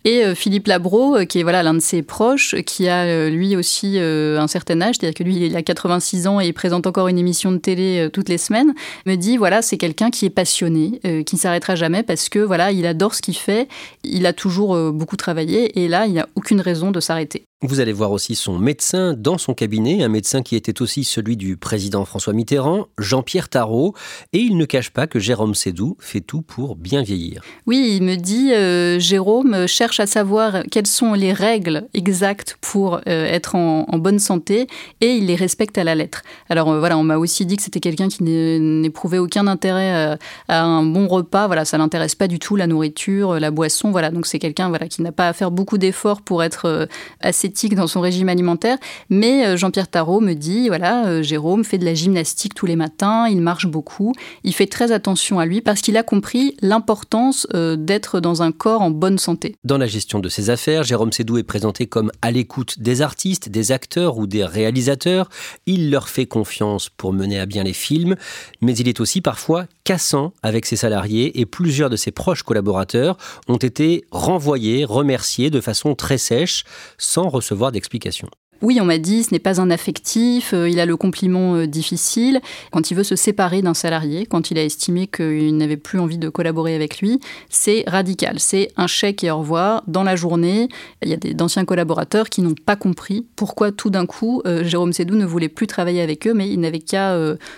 Et 0.04 0.34
Philippe 0.34 0.66
Labro, 0.66 1.24
qui 1.26 1.40
est 1.40 1.42
voilà 1.42 1.62
l'un 1.62 1.74
de 1.74 1.80
ses 1.80 2.02
proches, 2.02 2.54
qui 2.62 2.88
a 2.88 3.28
lui 3.28 3.56
aussi 3.56 3.98
un 3.98 4.46
certain 4.46 4.80
âge, 4.80 4.96
c'est-à-dire 4.96 5.16
que 5.16 5.22
lui 5.22 5.36
il 5.36 5.56
a 5.56 5.62
86 5.62 6.26
ans 6.26 6.40
et 6.40 6.46
il 6.46 6.52
présente 6.52 6.86
encore 6.86 7.08
une 7.08 7.18
émission 7.18 7.52
de 7.52 7.58
télé 7.58 8.08
toutes 8.12 8.28
les 8.28 8.38
semaines, 8.38 8.74
me 9.06 9.16
dit 9.16 9.36
voilà 9.36 9.62
c'est 9.62 9.78
quelqu'un 9.78 10.10
qui 10.10 10.26
est 10.26 10.30
passionné, 10.30 11.00
qui 11.24 11.36
ne 11.36 11.40
s'arrêtera 11.40 11.74
jamais 11.74 12.02
parce 12.02 12.28
que 12.28 12.38
voilà 12.38 12.72
il 12.72 12.86
adore 12.86 13.14
ce 13.14 13.22
qu'il 13.22 13.36
fait. 13.36 13.68
Il 14.02 14.26
a 14.26 14.32
toujours 14.32 14.76
beaucoup 14.92 15.16
travaillé 15.16 15.82
et 15.82 15.88
là 15.88 16.06
il 16.06 16.12
n'y 16.12 16.20
a 16.20 16.28
aucune 16.34 16.60
raison 16.60 16.90
de 16.90 17.00
s'arrêter. 17.00 17.44
Vous 17.66 17.80
allez 17.80 17.94
voir 17.94 18.12
aussi 18.12 18.34
son 18.34 18.58
médecin 18.58 19.14
dans 19.14 19.38
son 19.38 19.54
cabinet, 19.54 20.02
un 20.02 20.10
médecin 20.10 20.42
qui 20.42 20.54
était 20.54 20.82
aussi 20.82 21.02
celui 21.02 21.38
du 21.38 21.56
président 21.56 22.04
François 22.04 22.34
Mitterrand, 22.34 22.88
Jean-Pierre 22.98 23.48
Tarot, 23.48 23.94
et 24.34 24.38
il 24.40 24.58
ne 24.58 24.66
cache 24.66 24.90
pas 24.90 25.06
que 25.06 25.18
Jérôme 25.18 25.54
Sédou 25.54 25.96
fait 25.98 26.20
tout 26.20 26.42
pour 26.42 26.76
bien 26.76 27.02
vieillir. 27.02 27.42
Oui, 27.66 27.96
il 27.96 28.02
me 28.02 28.16
dit, 28.16 28.52
euh, 28.52 28.98
Jérôme 28.98 29.66
cherche 29.66 29.98
à 29.98 30.06
savoir 30.06 30.64
quelles 30.70 30.86
sont 30.86 31.14
les 31.14 31.32
règles 31.32 31.88
exactes 31.94 32.58
pour 32.60 32.96
euh, 32.96 32.98
être 33.06 33.54
en, 33.54 33.86
bonne 33.96 34.18
santé, 34.18 34.66
et 35.00 35.14
il 35.14 35.24
les 35.24 35.34
respecte 35.34 35.78
à 35.78 35.84
la 35.84 35.94
lettre. 35.94 36.20
Alors 36.50 36.70
euh, 36.70 36.80
voilà, 36.80 36.98
on 36.98 37.02
m'a 37.02 37.16
aussi 37.16 37.46
dit 37.46 37.56
que 37.56 37.62
c'était 37.62 37.80
quelqu'un 37.80 38.08
qui 38.08 38.24
n'éprouvait 38.24 39.16
aucun 39.16 39.46
intérêt 39.46 40.18
à 40.48 40.62
un 40.62 40.82
bon 40.82 41.08
repas, 41.08 41.46
voilà, 41.46 41.64
ça 41.64 41.78
l'intéresse 41.78 42.14
pas 42.14 42.28
du 42.28 42.38
tout, 42.38 42.56
la 42.56 42.66
nourriture, 42.66 43.40
la 43.40 43.50
boisson, 43.50 43.90
voilà, 43.90 44.10
donc 44.10 44.26
c'est 44.26 44.38
quelqu'un 44.38 44.68
voilà, 44.68 44.86
qui 44.86 45.00
n'a 45.00 45.12
pas 45.12 45.28
à 45.28 45.32
faire 45.32 45.50
beaucoup 45.50 45.78
d'efforts 45.78 46.20
pour 46.20 46.42
être 46.42 46.86
assez 47.20 47.53
dans 47.74 47.86
son 47.86 48.00
régime 48.00 48.28
alimentaire. 48.28 48.78
Mais 49.10 49.46
euh, 49.46 49.56
Jean-Pierre 49.56 49.88
Tarot 49.88 50.20
me 50.20 50.34
dit, 50.34 50.68
voilà, 50.68 51.06
euh, 51.06 51.22
Jérôme 51.22 51.64
fait 51.64 51.78
de 51.78 51.84
la 51.84 51.94
gymnastique 51.94 52.54
tous 52.54 52.66
les 52.66 52.76
matins, 52.76 53.26
il 53.28 53.40
marche 53.40 53.66
beaucoup, 53.66 54.12
il 54.42 54.54
fait 54.54 54.66
très 54.66 54.92
attention 54.92 55.38
à 55.38 55.46
lui 55.46 55.60
parce 55.60 55.80
qu'il 55.80 55.96
a 55.96 56.02
compris 56.02 56.56
l'importance 56.60 57.46
euh, 57.54 57.76
d'être 57.76 58.20
dans 58.20 58.42
un 58.42 58.52
corps 58.52 58.82
en 58.82 58.90
bonne 58.90 59.18
santé. 59.18 59.56
Dans 59.64 59.78
la 59.78 59.86
gestion 59.86 60.18
de 60.18 60.28
ses 60.28 60.50
affaires, 60.50 60.82
Jérôme 60.82 61.12
Sédou 61.12 61.38
est 61.38 61.44
présenté 61.44 61.86
comme 61.86 62.10
à 62.22 62.30
l'écoute 62.30 62.80
des 62.80 63.02
artistes, 63.02 63.48
des 63.48 63.72
acteurs 63.72 64.18
ou 64.18 64.26
des 64.26 64.44
réalisateurs. 64.44 65.28
Il 65.66 65.90
leur 65.90 66.08
fait 66.08 66.26
confiance 66.26 66.88
pour 66.88 67.12
mener 67.12 67.38
à 67.38 67.46
bien 67.46 67.62
les 67.62 67.72
films, 67.72 68.16
mais 68.60 68.76
il 68.76 68.88
est 68.88 69.00
aussi 69.00 69.20
parfois 69.20 69.66
cassant 69.84 70.32
avec 70.42 70.66
ses 70.66 70.76
salariés 70.76 71.40
et 71.40 71.46
plusieurs 71.46 71.90
de 71.90 71.96
ses 71.96 72.10
proches 72.10 72.42
collaborateurs 72.42 73.16
ont 73.48 73.56
été 73.56 74.04
renvoyés, 74.10 74.84
remerciés 74.84 75.50
de 75.50 75.60
façon 75.60 75.94
très 75.94 76.18
sèche, 76.18 76.64
sans 76.98 77.28
recevoir 77.44 77.72
d'explication. 77.72 78.28
Oui, 78.64 78.78
on 78.80 78.86
m'a 78.86 78.96
dit, 78.96 79.24
ce 79.24 79.30
n'est 79.30 79.40
pas 79.40 79.60
un 79.60 79.70
affectif, 79.70 80.54
euh, 80.54 80.70
il 80.70 80.80
a 80.80 80.86
le 80.86 80.96
compliment 80.96 81.54
euh, 81.54 81.66
difficile. 81.66 82.40
Quand 82.70 82.90
il 82.90 82.94
veut 82.94 83.04
se 83.04 83.14
séparer 83.14 83.60
d'un 83.60 83.74
salarié, 83.74 84.24
quand 84.24 84.50
il 84.50 84.56
a 84.56 84.64
estimé 84.64 85.06
qu'il 85.06 85.54
n'avait 85.58 85.76
plus 85.76 85.98
envie 85.98 86.16
de 86.16 86.30
collaborer 86.30 86.74
avec 86.74 87.00
lui, 87.00 87.20
c'est 87.50 87.84
radical. 87.86 88.40
C'est 88.40 88.70
un 88.78 88.86
chèque 88.86 89.22
et 89.22 89.30
au 89.30 89.40
revoir 89.40 89.82
dans 89.86 90.02
la 90.02 90.16
journée. 90.16 90.70
Il 91.02 91.10
y 91.10 91.12
a 91.12 91.18
d'anciens 91.34 91.66
collaborateurs 91.66 92.30
qui 92.30 92.40
n'ont 92.40 92.54
pas 92.54 92.74
compris 92.74 93.26
pourquoi 93.36 93.70
tout 93.70 93.90
d'un 93.90 94.06
coup 94.06 94.40
euh, 94.46 94.64
Jérôme 94.64 94.94
Sédou 94.94 95.14
ne 95.14 95.26
voulait 95.26 95.50
plus 95.50 95.66
travailler 95.66 96.00
avec 96.00 96.26
eux, 96.26 96.32
mais 96.32 96.48
il 96.48 96.60
n'avait 96.60 96.78
qu'à 96.78 97.14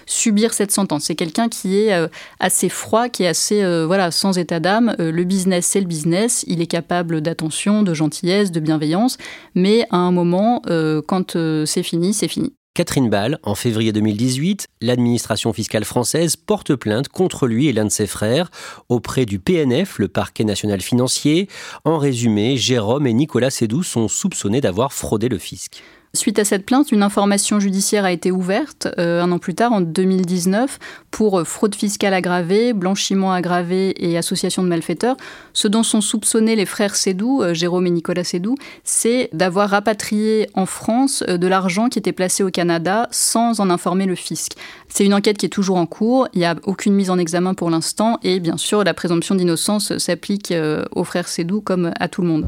subir 0.07 0.53
cette 0.55 0.73
sentence. 0.73 1.05
C'est 1.05 1.15
quelqu'un 1.15 1.49
qui 1.49 1.77
est 1.77 2.09
assez 2.41 2.69
froid, 2.69 3.09
qui 3.09 3.23
est 3.23 3.29
assez 3.29 3.63
voilà 3.85 4.11
sans 4.11 4.39
état 4.39 4.59
d'âme. 4.59 4.97
le 4.99 5.25
business, 5.25 5.67
c'est 5.67 5.81
le 5.81 5.87
business. 5.87 6.45
Il 6.49 6.61
est 6.61 6.67
capable 6.67 7.21
d'attention, 7.21 7.85
de 7.85 7.95
gentillesse, 7.95 8.51
de 8.51 8.59
bienveillance, 8.59 9.19
mais 9.55 9.87
à 9.91 9.99
un 9.99 10.11
moment 10.11 10.63
quand 11.01 11.37
euh, 11.37 11.67
c'est 11.67 11.83
fini, 11.83 12.15
c'est 12.15 12.29
fini. 12.29 12.55
Catherine 12.77 13.09
Ball, 13.09 13.39
en 13.43 13.55
février 13.55 13.91
2018, 13.91 14.67
l'administration 14.83 15.55
fiscale 15.55 15.87
française 15.87 16.37
porte 16.37 16.75
plainte 16.75 17.09
contre 17.09 17.47
lui 17.47 17.69
et 17.69 17.73
l'un 17.73 17.87
de 17.87 17.91
ses 17.91 18.07
frères 18.07 18.51
auprès 18.91 19.25
du 19.25 19.39
PNF, 19.39 19.99
le 19.99 20.09
parquet 20.09 20.45
national 20.45 20.83
financier. 20.83 21.49
En 21.87 21.97
résumé, 21.97 22.59
Jérôme 22.59 23.07
et 23.07 23.15
Nicolas 23.15 23.49
Sédou 23.49 23.83
sont 23.83 24.09
soupçonnés 24.09 24.61
d'avoir 24.61 24.93
fraudé 24.93 25.31
le 25.31 25.39
fisc. 25.39 25.83
Suite 26.17 26.39
à 26.39 26.45
cette 26.45 26.65
plainte, 26.65 26.93
une 26.93 27.03
information 27.03 27.61
judiciaire 27.61 28.07
a 28.07 28.11
été 28.11 28.31
ouverte 28.31 28.89
euh, 28.99 29.23
un 29.23 29.31
an 29.33 29.39
plus 29.39 29.55
tard, 29.55 29.73
en 29.73 29.83
2019, 29.83 30.79
pour 31.11 31.39
euh, 31.39 31.45
fraude 31.45 31.75
fiscale 31.75 32.15
aggravée, 32.15 32.73
blanchiment 32.73 33.35
aggravé 33.35 33.95
et 33.99 34.17
association 34.17 34.63
de 34.63 34.69
malfaiteurs. 34.69 35.17
Ce 35.53 35.69
dont 35.69 35.83
sont 35.83 36.01
soupçonnés 36.01 36.57
les 36.57 36.65
frères 36.65 36.97
Sédou, 36.97 37.43
euh, 37.43 37.53
Jérôme 37.53 37.87
et 37.87 37.91
Nicolas 37.91 38.25
Sédou, 38.25 38.55
c'est 38.83 39.29
d'avoir 39.35 39.69
rapatrié 39.69 40.49
en 40.55 40.65
France 40.65 41.23
de 41.23 41.47
l'argent 41.47 41.91
qui 41.91 41.99
était 41.99 42.13
placé 42.13 42.43
au 42.43 42.51
Canada 42.51 43.09
sans 43.11 43.61
en 43.61 43.69
informer 43.69 44.07
le 44.07 44.15
fisc. 44.15 44.53
C'est 44.89 45.05
une 45.05 45.15
enquête 45.15 45.37
qui 45.37 45.45
est 45.45 45.51
toujours 45.51 45.77
en 45.77 45.87
cours, 45.87 46.29
il 46.33 46.39
n'y 46.39 46.47
a 46.47 46.57
aucune 46.65 46.95
mise 46.95 47.11
en 47.11 47.19
examen 47.19 47.53
pour 47.53 47.69
l'instant 47.69 48.19
et 48.23 48.41
bien 48.41 48.57
sûr 48.57 48.85
la 48.85 48.95
présomption 48.95 49.35
d'innocence 49.35 49.99
s'applique 49.99 50.55
aux 50.95 51.05
frères 51.05 51.29
Sédou 51.29 51.61
comme 51.61 51.93
à 52.01 52.09
tout 52.09 52.23
le 52.23 52.29
monde. 52.29 52.47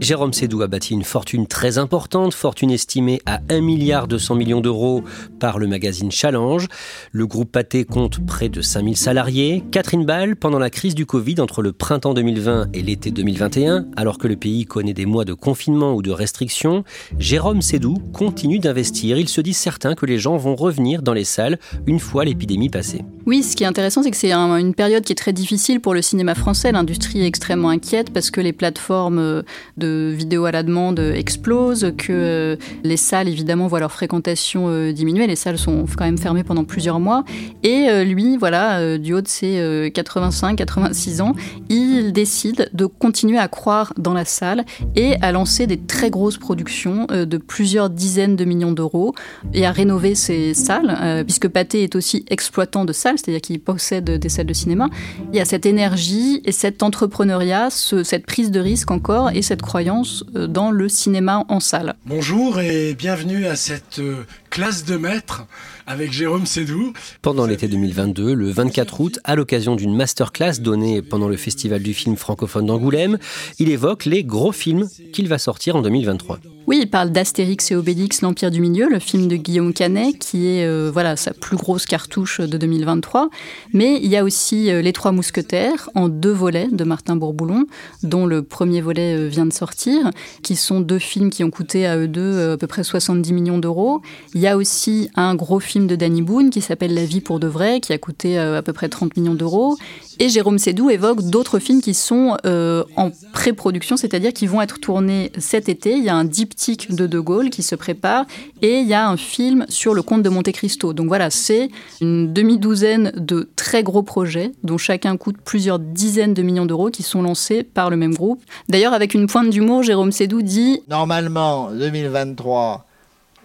Jérôme 0.00 0.32
Sédou 0.32 0.62
a 0.62 0.68
bâti 0.68 0.94
une 0.94 1.02
fortune 1.02 1.48
très 1.48 1.76
importante, 1.76 2.32
fortune 2.32 2.70
estimée 2.70 3.20
à 3.26 3.40
1 3.48 3.60
milliard 3.60 4.06
200 4.06 4.36
millions 4.36 4.60
d'euros 4.60 5.02
par 5.40 5.58
le 5.58 5.66
magazine 5.66 6.12
Challenge. 6.12 6.68
Le 7.10 7.26
groupe 7.26 7.50
Pathé 7.50 7.84
compte 7.84 8.24
près 8.24 8.48
de 8.48 8.62
5000 8.62 8.96
salariés. 8.96 9.64
Catherine 9.72 10.06
Ball, 10.06 10.36
pendant 10.36 10.60
la 10.60 10.70
crise 10.70 10.94
du 10.94 11.04
Covid 11.04 11.40
entre 11.40 11.62
le 11.62 11.72
printemps 11.72 12.14
2020 12.14 12.68
et 12.74 12.82
l'été 12.82 13.10
2021, 13.10 13.86
alors 13.96 14.18
que 14.18 14.28
le 14.28 14.36
pays 14.36 14.66
connaît 14.66 14.94
des 14.94 15.04
mois 15.04 15.24
de 15.24 15.34
confinement 15.34 15.94
ou 15.94 16.00
de 16.00 16.12
restrictions, 16.12 16.84
Jérôme 17.18 17.60
Sédou 17.60 17.94
continue 18.12 18.60
d'investir. 18.60 19.18
Il 19.18 19.28
se 19.28 19.40
dit 19.40 19.52
certain 19.52 19.96
que 19.96 20.06
les 20.06 20.18
gens 20.18 20.36
vont 20.36 20.54
revenir 20.54 21.02
dans 21.02 21.12
les 21.12 21.24
salles 21.24 21.58
une 21.88 21.98
fois 21.98 22.24
l'épidémie 22.24 22.68
passée. 22.68 23.04
Oui, 23.26 23.42
ce 23.42 23.56
qui 23.56 23.64
est 23.64 23.66
intéressant, 23.66 24.04
c'est 24.04 24.12
que 24.12 24.16
c'est 24.16 24.32
une 24.32 24.74
période 24.74 25.04
qui 25.04 25.12
est 25.12 25.16
très 25.16 25.32
difficile 25.32 25.80
pour 25.80 25.92
le 25.92 26.02
cinéma 26.02 26.36
français. 26.36 26.70
L'industrie 26.70 27.20
est 27.20 27.26
extrêmement 27.26 27.68
inquiète 27.68 28.10
parce 28.10 28.30
que 28.30 28.40
les 28.40 28.52
plateformes 28.52 29.42
de 29.76 29.87
de 29.88 30.12
vidéos 30.14 30.44
à 30.44 30.52
la 30.52 30.62
demande 30.62 30.98
explosent, 30.98 31.92
que 31.96 32.58
les 32.84 32.96
salles 32.96 33.28
évidemment 33.28 33.66
voient 33.66 33.80
leur 33.80 33.92
fréquentation 33.92 34.90
diminuer. 34.92 35.26
Les 35.26 35.36
salles 35.36 35.58
sont 35.58 35.84
quand 35.96 36.04
même 36.04 36.18
fermées 36.18 36.44
pendant 36.44 36.64
plusieurs 36.64 37.00
mois. 37.00 37.24
Et 37.62 38.04
lui, 38.04 38.36
voilà, 38.36 38.98
du 38.98 39.14
haut 39.14 39.20
de 39.20 39.28
ses 39.28 39.90
85-86 39.94 41.20
ans, 41.22 41.34
il 41.68 42.12
décide 42.12 42.70
de 42.72 42.86
continuer 42.86 43.38
à 43.38 43.48
croire 43.48 43.92
dans 43.98 44.14
la 44.14 44.24
salle 44.24 44.64
et 44.96 45.14
à 45.22 45.32
lancer 45.32 45.66
des 45.66 45.78
très 45.78 46.10
grosses 46.10 46.38
productions 46.38 47.06
de 47.06 47.36
plusieurs 47.38 47.90
dizaines 47.90 48.36
de 48.36 48.44
millions 48.44 48.72
d'euros 48.72 49.14
et 49.54 49.66
à 49.66 49.72
rénover 49.72 50.14
ses 50.14 50.54
salles, 50.54 51.24
puisque 51.24 51.48
Pathé 51.48 51.82
est 51.82 51.96
aussi 51.96 52.24
exploitant 52.28 52.84
de 52.84 52.92
salles, 52.92 53.16
c'est-à-dire 53.18 53.40
qu'il 53.40 53.60
possède 53.60 54.10
des 54.10 54.28
salles 54.28 54.46
de 54.46 54.52
cinéma. 54.52 54.88
Il 55.32 55.38
y 55.38 55.40
a 55.40 55.44
cette 55.44 55.66
énergie 55.66 56.40
et 56.44 56.52
cet 56.52 56.82
entrepreneuriat, 56.82 57.70
cette 57.70 58.26
prise 58.26 58.50
de 58.50 58.60
risque 58.60 58.90
encore 58.90 59.30
et 59.30 59.42
cette 59.42 59.62
croyance 59.62 59.77
euh, 59.78 60.46
dans 60.46 60.70
le 60.70 60.88
cinéma 60.88 61.44
en 61.48 61.60
salle. 61.60 61.94
Bonjour 62.04 62.60
et 62.60 62.94
bienvenue 62.94 63.46
à 63.46 63.54
cette 63.54 64.00
euh, 64.00 64.26
classe 64.50 64.84
de 64.84 64.96
maître 64.96 65.46
avec 65.86 66.12
Jérôme 66.12 66.46
Sédou. 66.46 66.92
Pendant 67.22 67.46
l'été 67.46 67.66
2022, 67.66 68.34
le 68.34 68.50
24 68.50 69.00
août, 69.00 69.18
à 69.24 69.34
l'occasion 69.34 69.74
d'une 69.74 69.96
masterclass 69.96 70.60
donnée 70.60 71.00
pendant 71.02 71.28
le 71.28 71.36
Festival 71.36 71.82
du 71.82 71.94
film 71.94 72.16
francophone 72.16 72.66
d'Angoulême, 72.66 73.18
il 73.58 73.70
évoque 73.70 74.04
les 74.04 74.22
gros 74.22 74.52
films 74.52 74.88
qu'il 75.12 75.28
va 75.28 75.38
sortir 75.38 75.76
en 75.76 75.82
2023. 75.82 76.40
Oui, 76.68 76.80
il 76.82 76.90
parle 76.90 77.10
d'Astérix 77.10 77.70
et 77.70 77.76
Obélix, 77.76 78.20
l'Empire 78.20 78.50
du 78.50 78.60
Milieu, 78.60 78.90
le 78.90 78.98
film 78.98 79.26
de 79.26 79.36
Guillaume 79.36 79.72
Canet, 79.72 80.18
qui 80.18 80.48
est 80.48 80.66
euh, 80.66 80.90
voilà 80.92 81.16
sa 81.16 81.32
plus 81.32 81.56
grosse 81.56 81.86
cartouche 81.86 82.42
de 82.42 82.58
2023. 82.58 83.30
Mais 83.72 83.98
il 84.02 84.10
y 84.10 84.18
a 84.18 84.22
aussi 84.22 84.70
euh, 84.70 84.82
Les 84.82 84.92
Trois 84.92 85.12
Mousquetaires, 85.12 85.88
en 85.94 86.10
deux 86.10 86.30
volets 86.30 86.68
de 86.70 86.84
Martin 86.84 87.16
Bourboulon, 87.16 87.64
dont 88.02 88.26
le 88.26 88.42
premier 88.42 88.82
volet 88.82 89.16
euh, 89.16 89.28
vient 89.28 89.46
de 89.46 89.52
sortir, 89.54 90.10
qui 90.42 90.56
sont 90.56 90.80
deux 90.80 90.98
films 90.98 91.30
qui 91.30 91.42
ont 91.42 91.50
coûté 91.50 91.86
à 91.86 91.96
eux 91.96 92.06
deux 92.06 92.52
à 92.52 92.58
peu 92.58 92.66
près 92.66 92.84
70 92.84 93.32
millions 93.32 93.58
d'euros. 93.58 94.02
Il 94.38 94.42
y 94.42 94.46
a 94.46 94.56
aussi 94.56 95.10
un 95.16 95.34
gros 95.34 95.58
film 95.58 95.88
de 95.88 95.96
Danny 95.96 96.22
Boone 96.22 96.50
qui 96.50 96.60
s'appelle 96.60 96.94
La 96.94 97.04
vie 97.04 97.20
pour 97.20 97.40
de 97.40 97.48
vrai, 97.48 97.80
qui 97.80 97.92
a 97.92 97.98
coûté 97.98 98.38
à 98.38 98.62
peu 98.62 98.72
près 98.72 98.88
30 98.88 99.16
millions 99.16 99.34
d'euros. 99.34 99.76
Et 100.20 100.28
Jérôme 100.28 100.60
Sédou 100.60 100.90
évoque 100.90 101.22
d'autres 101.28 101.58
films 101.58 101.80
qui 101.80 101.92
sont 101.92 102.36
en 102.44 103.10
pré-production, 103.32 103.96
c'est-à-dire 103.96 104.32
qui 104.32 104.46
vont 104.46 104.62
être 104.62 104.78
tournés 104.78 105.32
cet 105.38 105.68
été. 105.68 105.96
Il 105.96 106.04
y 106.04 106.08
a 106.08 106.14
un 106.14 106.24
deep 106.24 106.54
de 106.90 107.08
De 107.08 107.18
Gaulle 107.18 107.50
qui 107.50 107.64
se 107.64 107.74
prépare 107.74 108.26
et 108.62 108.78
il 108.78 108.86
y 108.86 108.94
a 108.94 109.08
un 109.08 109.16
film 109.16 109.66
sur 109.68 109.92
le 109.92 110.02
comte 110.02 110.22
de 110.22 110.28
Monte 110.28 110.52
Cristo. 110.52 110.92
Donc 110.92 111.08
voilà, 111.08 111.30
c'est 111.30 111.68
une 112.00 112.32
demi-douzaine 112.32 113.10
de 113.16 113.50
très 113.56 113.82
gros 113.82 114.04
projets 114.04 114.52
dont 114.62 114.78
chacun 114.78 115.16
coûte 115.16 115.38
plusieurs 115.44 115.80
dizaines 115.80 116.34
de 116.34 116.42
millions 116.42 116.66
d'euros 116.66 116.90
qui 116.90 117.02
sont 117.02 117.22
lancés 117.22 117.64
par 117.64 117.90
le 117.90 117.96
même 117.96 118.14
groupe. 118.14 118.40
D'ailleurs, 118.68 118.92
avec 118.92 119.14
une 119.14 119.26
pointe 119.26 119.50
d'humour, 119.50 119.82
Jérôme 119.82 120.12
Sédou 120.12 120.42
dit 120.42 120.82
Normalement, 120.88 121.72
2023, 121.72 122.87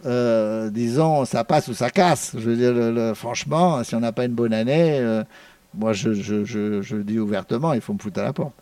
euh, 0.05 0.69
disons, 0.69 1.25
ça 1.25 1.43
passe 1.43 1.67
ou 1.67 1.73
ça 1.73 1.89
casse. 1.89 2.31
Je 2.37 2.49
veux 2.49 2.55
dire, 2.55 3.15
franchement, 3.15 3.83
si 3.83 3.95
on 3.95 3.99
n'a 3.99 4.11
pas 4.11 4.25
une 4.25 4.33
bonne 4.33 4.53
année, 4.53 4.99
euh, 4.99 5.23
moi 5.73 5.93
je, 5.93 6.13
je, 6.13 6.95
dis 6.97 7.19
ouvertement, 7.19 7.73
il 7.73 7.81
faut 7.81 7.93
me 7.93 7.99
foutre 7.99 8.19
à 8.19 8.23
la 8.23 8.33
porte. 8.33 8.53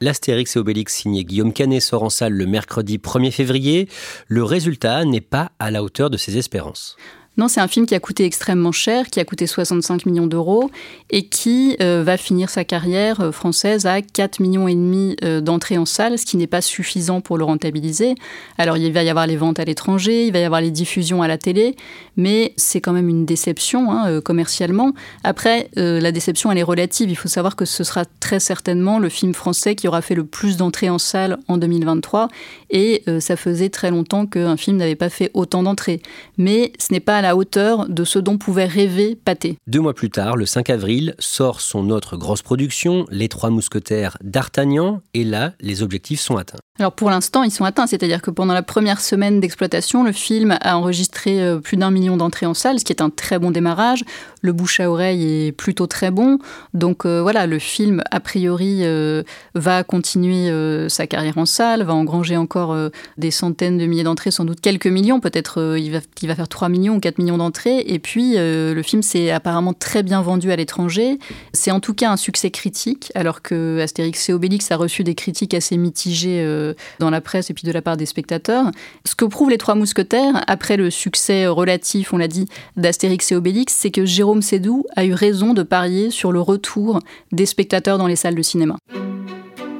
L'Astérix 0.00 0.56
et 0.56 0.58
Obélix 0.58 0.94
signé 0.94 1.24
Guillaume 1.24 1.52
Canet 1.52 1.80
sort 1.80 2.02
en 2.02 2.10
salle 2.10 2.34
le 2.34 2.46
mercredi 2.46 2.98
1er 2.98 3.30
février. 3.30 3.88
Le 4.28 4.44
résultat 4.44 5.04
n'est 5.04 5.20
pas 5.20 5.52
à 5.58 5.70
la 5.70 5.82
hauteur 5.82 6.10
de 6.10 6.16
ses 6.16 6.36
espérances. 6.36 6.96
Non, 7.36 7.48
c'est 7.48 7.60
un 7.60 7.66
film 7.66 7.84
qui 7.84 7.96
a 7.96 8.00
coûté 8.00 8.24
extrêmement 8.24 8.70
cher, 8.70 9.10
qui 9.10 9.18
a 9.18 9.24
coûté 9.24 9.48
65 9.48 10.06
millions 10.06 10.28
d'euros 10.28 10.70
et 11.10 11.26
qui 11.26 11.76
euh, 11.80 12.04
va 12.04 12.16
finir 12.16 12.48
sa 12.48 12.62
carrière 12.62 13.20
euh, 13.20 13.32
française 13.32 13.86
à 13.86 14.02
4 14.02 14.38
millions 14.38 14.68
et 14.68 14.74
demi 14.74 15.16
euh, 15.24 15.40
d'entrées 15.40 15.76
en 15.76 15.84
salle, 15.84 16.16
ce 16.16 16.26
qui 16.26 16.36
n'est 16.36 16.46
pas 16.46 16.60
suffisant 16.60 17.20
pour 17.20 17.36
le 17.36 17.42
rentabiliser. 17.42 18.14
Alors 18.56 18.76
il 18.76 18.92
va 18.92 19.02
y 19.02 19.10
avoir 19.10 19.26
les 19.26 19.36
ventes 19.36 19.58
à 19.58 19.64
l'étranger, 19.64 20.28
il 20.28 20.32
va 20.32 20.38
y 20.38 20.44
avoir 20.44 20.60
les 20.60 20.70
diffusions 20.70 21.22
à 21.22 21.28
la 21.28 21.36
télé, 21.36 21.74
mais 22.16 22.52
c'est 22.56 22.80
quand 22.80 22.92
même 22.92 23.08
une 23.08 23.26
déception 23.26 23.90
hein, 23.90 24.20
commercialement. 24.20 24.92
Après, 25.24 25.68
la 25.74 26.12
déception 26.12 26.52
elle 26.52 26.58
est 26.58 26.62
relative. 26.62 27.10
Il 27.10 27.16
faut 27.16 27.28
savoir 27.28 27.56
que 27.56 27.64
ce 27.64 27.82
sera 27.82 28.04
très 28.20 28.38
certainement 28.38 29.00
le 29.00 29.08
film 29.08 29.34
français 29.34 29.74
qui 29.74 29.88
aura 29.88 30.02
fait 30.02 30.14
le 30.14 30.24
plus 30.24 30.56
d'entrées 30.56 30.90
en 30.90 30.98
salle 30.98 31.38
en 31.48 31.58
2023 31.58 32.28
et 32.70 33.02
ça 33.18 33.36
faisait 33.36 33.70
très 33.70 33.90
longtemps 33.90 34.26
qu'un 34.26 34.56
film 34.56 34.76
n'avait 34.76 34.94
pas 34.94 35.08
fait 35.08 35.30
autant 35.34 35.62
d'entrées. 35.62 36.00
Mais 36.38 36.72
ce 36.78 36.92
n'est 36.92 37.00
pas 37.00 37.23
la 37.24 37.36
hauteur 37.36 37.88
de 37.88 38.04
ce 38.04 38.18
dont 38.18 38.36
pouvait 38.36 38.66
rêver 38.66 39.16
Pathé. 39.16 39.56
Deux 39.66 39.80
mois 39.80 39.94
plus 39.94 40.10
tard, 40.10 40.36
le 40.36 40.44
5 40.44 40.68
avril, 40.68 41.14
sort 41.18 41.62
son 41.62 41.88
autre 41.88 42.18
grosse 42.18 42.42
production, 42.42 43.06
Les 43.10 43.30
Trois 43.30 43.48
Mousquetaires 43.48 44.18
d'Artagnan, 44.22 45.00
et 45.14 45.24
là, 45.24 45.52
les 45.58 45.82
objectifs 45.82 46.20
sont 46.20 46.36
atteints. 46.36 46.58
Alors 46.78 46.92
pour 46.92 47.08
l'instant, 47.08 47.42
ils 47.42 47.50
sont 47.50 47.64
atteints, 47.64 47.86
c'est-à-dire 47.86 48.20
que 48.20 48.30
pendant 48.30 48.52
la 48.52 48.62
première 48.62 49.00
semaine 49.00 49.40
d'exploitation, 49.40 50.04
le 50.04 50.12
film 50.12 50.58
a 50.60 50.76
enregistré 50.76 51.40
euh, 51.40 51.60
plus 51.60 51.78
d'un 51.78 51.90
million 51.90 52.18
d'entrées 52.18 52.44
en 52.44 52.52
salle, 52.52 52.78
ce 52.78 52.84
qui 52.84 52.92
est 52.92 53.00
un 53.00 53.08
très 53.10 53.38
bon 53.38 53.50
démarrage. 53.50 54.04
Le 54.44 54.52
bouche 54.52 54.78
à 54.78 54.90
oreille 54.90 55.46
est 55.46 55.52
plutôt 55.52 55.86
très 55.86 56.10
bon, 56.10 56.38
donc 56.74 57.06
euh, 57.06 57.22
voilà, 57.22 57.46
le 57.46 57.58
film 57.58 58.02
a 58.10 58.20
priori 58.20 58.80
euh, 58.82 59.22
va 59.54 59.84
continuer 59.84 60.50
sa 60.90 61.06
carrière 61.06 61.38
en 61.38 61.46
salle, 61.46 61.82
va 61.82 61.94
engranger 61.94 62.36
encore 62.36 62.76
des 63.16 63.30
centaines 63.30 63.78
de 63.78 63.86
milliers 63.86 64.02
d'entrées, 64.02 64.30
sans 64.30 64.44
doute 64.44 64.60
quelques 64.60 64.86
millions, 64.86 65.18
peut-être 65.18 65.78
il 65.78 65.90
va, 65.92 66.00
va 66.24 66.34
faire 66.34 66.48
3 66.48 66.68
millions 66.68 66.96
ou 66.96 67.00
4 67.00 67.16
millions 67.16 67.38
d'entrées. 67.38 67.84
Et 67.86 67.98
puis 67.98 68.34
le 68.36 68.82
film 68.84 69.00
s'est 69.00 69.30
apparemment 69.30 69.72
très 69.72 70.02
bien 70.02 70.20
vendu 70.20 70.52
à 70.52 70.56
l'étranger. 70.56 71.18
C'est 71.54 71.70
en 71.70 71.80
tout 71.80 71.94
cas 71.94 72.10
un 72.10 72.18
succès 72.18 72.50
critique, 72.50 73.10
alors 73.14 73.40
que 73.40 73.80
Astérix 73.80 74.28
et 74.28 74.34
Obélix 74.34 74.70
a 74.70 74.76
reçu 74.76 75.04
des 75.04 75.14
critiques 75.14 75.54
assez 75.54 75.78
mitigées 75.78 76.74
dans 76.98 77.10
la 77.10 77.22
presse 77.22 77.48
et 77.48 77.54
puis 77.54 77.66
de 77.66 77.72
la 77.72 77.80
part 77.80 77.96
des 77.96 78.06
spectateurs. 78.06 78.70
Ce 79.06 79.14
que 79.14 79.24
prouvent 79.24 79.50
les 79.50 79.58
Trois 79.58 79.74
Mousquetaires, 79.74 80.44
après 80.46 80.76
le 80.76 80.90
succès 80.90 81.46
relatif, 81.46 82.12
on 82.12 82.18
l'a 82.18 82.28
dit, 82.28 82.46
d'Astérix 82.76 83.32
et 83.32 83.36
Obélix, 83.36 83.72
c'est 83.74 83.90
que 83.90 84.04
Jérôme 84.04 84.33
Sédou 84.42 84.84
a 84.96 85.04
eu 85.04 85.12
raison 85.12 85.54
de 85.54 85.62
parier 85.62 86.10
sur 86.10 86.32
le 86.32 86.40
retour 86.40 87.00
des 87.32 87.46
spectateurs 87.46 87.98
dans 87.98 88.06
les 88.06 88.16
salles 88.16 88.34
de 88.34 88.42
cinéma. 88.42 88.76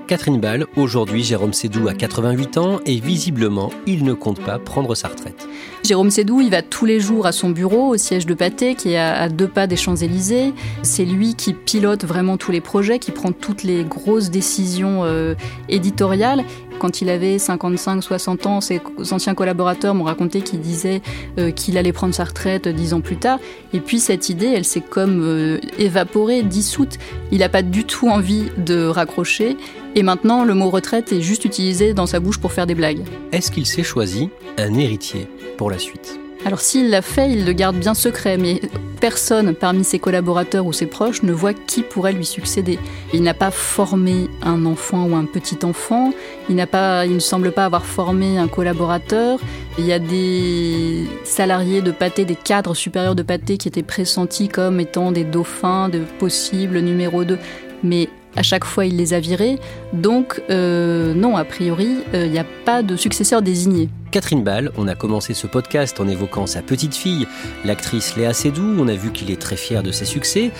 Catherine 0.06 0.38
Ball, 0.38 0.66
aujourd'hui 0.76 1.24
Jérôme 1.24 1.54
Sédou 1.54 1.88
a 1.88 1.94
88 1.94 2.58
ans 2.58 2.80
et 2.84 3.00
visiblement 3.00 3.70
il 3.86 4.04
ne 4.04 4.12
compte 4.12 4.38
pas 4.38 4.58
prendre 4.58 4.94
sa 4.94 5.08
retraite. 5.08 5.48
Jérôme 5.82 6.10
Sédou, 6.10 6.42
il 6.42 6.50
va 6.50 6.60
tous 6.60 6.84
les 6.84 7.00
jours 7.00 7.26
à 7.26 7.32
son 7.32 7.50
bureau 7.50 7.88
au 7.88 7.96
siège 7.96 8.26
de 8.26 8.34
Pâté 8.34 8.74
qui 8.74 8.92
est 8.92 8.98
à 8.98 9.28
deux 9.30 9.48
pas 9.48 9.66
des 9.66 9.76
Champs-Élysées. 9.76 10.52
C'est 10.82 11.06
lui 11.06 11.34
qui 11.34 11.54
pilote 11.54 12.04
vraiment 12.04 12.36
tous 12.36 12.52
les 12.52 12.60
projets, 12.60 12.98
qui 12.98 13.12
prend 13.12 13.32
toutes 13.32 13.62
les 13.62 13.82
grosses 13.82 14.30
décisions 14.30 15.04
euh, 15.04 15.34
éditoriales 15.70 16.44
quand 16.78 17.00
il 17.00 17.08
avait 17.08 17.36
55-60 17.36 18.48
ans, 18.48 18.60
ses 18.60 18.80
anciens 19.10 19.34
collaborateurs 19.34 19.94
m'ont 19.94 20.04
raconté 20.04 20.40
qu'il 20.40 20.60
disait 20.60 21.02
euh, 21.38 21.50
qu'il 21.50 21.78
allait 21.78 21.92
prendre 21.92 22.14
sa 22.14 22.24
retraite 22.24 22.68
dix 22.68 22.94
ans 22.94 23.00
plus 23.00 23.16
tard. 23.16 23.38
Et 23.72 23.80
puis 23.80 24.00
cette 24.00 24.28
idée, 24.28 24.46
elle 24.46 24.64
s'est 24.64 24.80
comme 24.80 25.22
euh, 25.22 25.58
évaporée, 25.78 26.42
dissoute. 26.42 26.98
Il 27.30 27.38
n'a 27.38 27.48
pas 27.48 27.62
du 27.62 27.84
tout 27.84 28.08
envie 28.08 28.44
de 28.58 28.86
raccrocher. 28.86 29.56
Et 29.94 30.02
maintenant, 30.02 30.44
le 30.44 30.54
mot 30.54 30.70
retraite 30.70 31.12
est 31.12 31.22
juste 31.22 31.44
utilisé 31.44 31.94
dans 31.94 32.06
sa 32.06 32.20
bouche 32.20 32.38
pour 32.38 32.52
faire 32.52 32.66
des 32.66 32.74
blagues. 32.74 33.04
Est-ce 33.32 33.50
qu'il 33.50 33.66
s'est 33.66 33.84
choisi 33.84 34.30
un 34.58 34.74
héritier 34.74 35.28
pour 35.56 35.70
la 35.70 35.78
suite? 35.78 36.23
Alors 36.44 36.60
s'il 36.60 36.90
l'a 36.90 37.00
fait, 37.00 37.30
il 37.30 37.46
le 37.46 37.52
garde 37.52 37.76
bien 37.76 37.94
secret, 37.94 38.36
mais 38.36 38.60
personne 39.00 39.54
parmi 39.54 39.82
ses 39.82 39.98
collaborateurs 39.98 40.66
ou 40.66 40.72
ses 40.72 40.86
proches 40.86 41.22
ne 41.22 41.32
voit 41.32 41.54
qui 41.54 41.82
pourrait 41.82 42.12
lui 42.12 42.26
succéder. 42.26 42.78
Il 43.14 43.22
n'a 43.22 43.32
pas 43.32 43.50
formé 43.50 44.28
un 44.42 44.66
enfant 44.66 45.06
ou 45.06 45.14
un 45.14 45.24
petit 45.24 45.58
enfant, 45.64 46.12
il, 46.50 46.66
pas, 46.66 47.06
il 47.06 47.14
ne 47.14 47.18
semble 47.18 47.52
pas 47.52 47.64
avoir 47.64 47.86
formé 47.86 48.36
un 48.36 48.48
collaborateur. 48.48 49.38
Il 49.78 49.86
y 49.86 49.92
a 49.92 49.98
des 49.98 51.06
salariés 51.24 51.80
de 51.80 51.90
pâté, 51.90 52.26
des 52.26 52.36
cadres 52.36 52.74
supérieurs 52.74 53.14
de 53.14 53.22
pâté 53.22 53.56
qui 53.56 53.68
étaient 53.68 53.82
pressentis 53.82 54.48
comme 54.48 54.80
étant 54.80 55.12
des 55.12 55.24
dauphins 55.24 55.88
de 55.88 56.00
possibles 56.18 56.78
numéro 56.80 57.24
2. 57.24 57.38
Mais 57.82 58.08
à 58.36 58.42
chaque 58.42 58.64
fois, 58.64 58.86
il 58.86 58.96
les 58.96 59.14
a 59.14 59.20
virés. 59.20 59.58
Donc, 59.92 60.42
euh, 60.50 61.14
non, 61.14 61.36
a 61.36 61.44
priori, 61.44 61.98
euh, 62.14 62.26
il 62.26 62.32
n'y 62.32 62.38
a 62.38 62.46
pas 62.64 62.82
de 62.82 62.96
successeur 62.96 63.42
désigné. 63.42 63.88
Catherine 64.10 64.44
Ball, 64.44 64.70
on 64.76 64.88
a 64.88 64.94
commencé 64.94 65.34
ce 65.34 65.46
podcast 65.46 66.00
en 66.00 66.08
évoquant 66.08 66.46
sa 66.46 66.62
petite 66.62 66.94
fille, 66.94 67.26
l'actrice 67.64 68.16
Léa 68.16 68.32
Seydoux. 68.32 68.76
On 68.78 68.88
a 68.88 68.94
vu 68.94 69.10
qu'il 69.10 69.30
est 69.30 69.40
très 69.40 69.56
fier 69.56 69.82
de 69.82 69.92
ses 69.92 70.04
succès. 70.04 70.50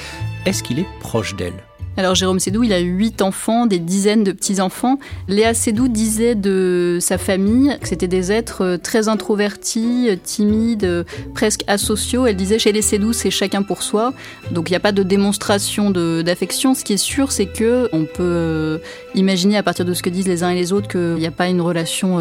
Est-ce 0.47 0.63
qu'il 0.63 0.79
est 0.79 0.87
proche 1.01 1.37
d'elle? 1.37 1.55
Alors 1.97 2.17
Jérôme 2.17 2.41
Sédou, 2.41 2.65
il 2.65 2.73
a 2.73 2.81
huit 2.81 3.23
enfants, 3.23 3.67
des 3.67 3.79
dizaines 3.79 4.25
de 4.25 4.33
petits-enfants. 4.33 4.99
Léa 5.29 5.55
Sédou 5.55 5.87
disait 5.87 6.35
de 6.35 6.99
sa 7.01 7.19
famille 7.19 7.77
que 7.81 7.87
c'était 7.87 8.09
des 8.09 8.33
êtres 8.33 8.65
euh, 8.65 8.79
très 8.79 9.09
introvertis, 9.09 10.09
euh, 10.09 10.17
timides, 10.21 10.85
euh, 10.85 11.05
presque 11.35 11.63
asociaux. 11.69 12.27
Elle 12.27 12.35
disait 12.35 12.59
chez 12.59 12.73
les 12.73 12.83
Sédou, 12.83 13.13
c'est 13.13 13.31
chacun 13.31 13.63
pour 13.63 13.85
soi. 13.85 14.13
Donc 14.51 14.71
il 14.71 14.73
n'y 14.73 14.77
a 14.77 14.81
pas 14.81 14.91
de 14.91 15.05
démonstration 15.05 15.91
d'affection. 15.93 16.75
Ce 16.75 16.85
qui 16.85 16.95
est 16.95 16.97
sûr, 16.97 17.31
c'est 17.31 17.47
que 17.47 17.89
on 17.93 18.07
peut 18.07 18.81
imaginer 19.15 19.57
à 19.57 19.63
partir 19.63 19.85
de 19.85 19.95
ce 19.95 20.03
que 20.03 20.11
disent 20.11 20.27
les 20.27 20.43
uns 20.43 20.51
et 20.51 20.57
les 20.57 20.73
autres 20.73 20.89
qu'il 20.89 21.15
n'y 21.15 21.27
a 21.27 21.31
pas 21.31 21.47
une 21.47 21.61
relation 21.61 22.19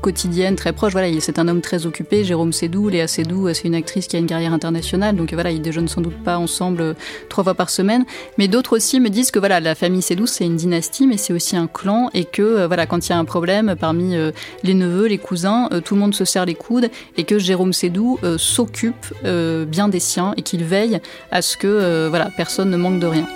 quotidienne 0.00 0.56
très 0.56 0.72
proche. 0.72 0.92
Voilà, 0.92 1.08
c'est 1.20 1.38
un 1.38 1.48
homme 1.48 1.60
très 1.60 1.86
occupé, 1.86 2.24
Jérôme 2.24 2.52
Sédou. 2.52 2.88
Léa 2.88 3.06
Sédou, 3.06 3.48
c'est 3.52 3.64
une 3.64 3.74
actrice 3.74 4.06
qui 4.06 4.16
a 4.16 4.18
une 4.18 4.26
carrière 4.26 4.52
internationale. 4.52 5.16
Donc 5.16 5.32
voilà, 5.32 5.50
ils 5.50 5.62
déjeunent 5.62 5.88
sans 5.88 6.00
doute 6.00 6.16
pas 6.24 6.38
ensemble 6.38 6.96
trois 7.28 7.44
fois 7.44 7.54
par 7.54 7.70
semaine. 7.70 8.04
Mais 8.38 8.48
d'autres 8.48 8.76
aussi 8.76 8.87
me 8.96 9.08
disent 9.10 9.30
que 9.30 9.38
voilà, 9.38 9.60
la 9.60 9.74
famille 9.74 10.02
Sédou, 10.02 10.26
c'est 10.26 10.44
une 10.44 10.56
dynastie, 10.56 11.06
mais 11.06 11.16
c'est 11.16 11.32
aussi 11.32 11.56
un 11.56 11.66
clan, 11.66 12.10
et 12.14 12.24
que 12.24 12.66
voilà, 12.66 12.86
quand 12.86 13.06
il 13.06 13.10
y 13.10 13.12
a 13.12 13.18
un 13.18 13.24
problème 13.24 13.76
parmi 13.78 14.16
les 14.62 14.74
neveux, 14.74 15.06
les 15.06 15.18
cousins, 15.18 15.68
tout 15.84 15.94
le 15.94 16.00
monde 16.00 16.14
se 16.14 16.24
serre 16.24 16.46
les 16.46 16.54
coudes, 16.54 16.90
et 17.16 17.24
que 17.24 17.38
Jérôme 17.38 17.72
Sédou 17.72 18.18
s'occupe 18.36 19.06
bien 19.22 19.88
des 19.88 20.00
siens 20.00 20.34
et 20.36 20.42
qu'il 20.42 20.64
veille 20.64 21.00
à 21.30 21.42
ce 21.42 21.56
que 21.56 22.08
voilà, 22.08 22.30
personne 22.36 22.70
ne 22.70 22.76
manque 22.76 22.98
de 23.00 23.06
rien. 23.06 23.26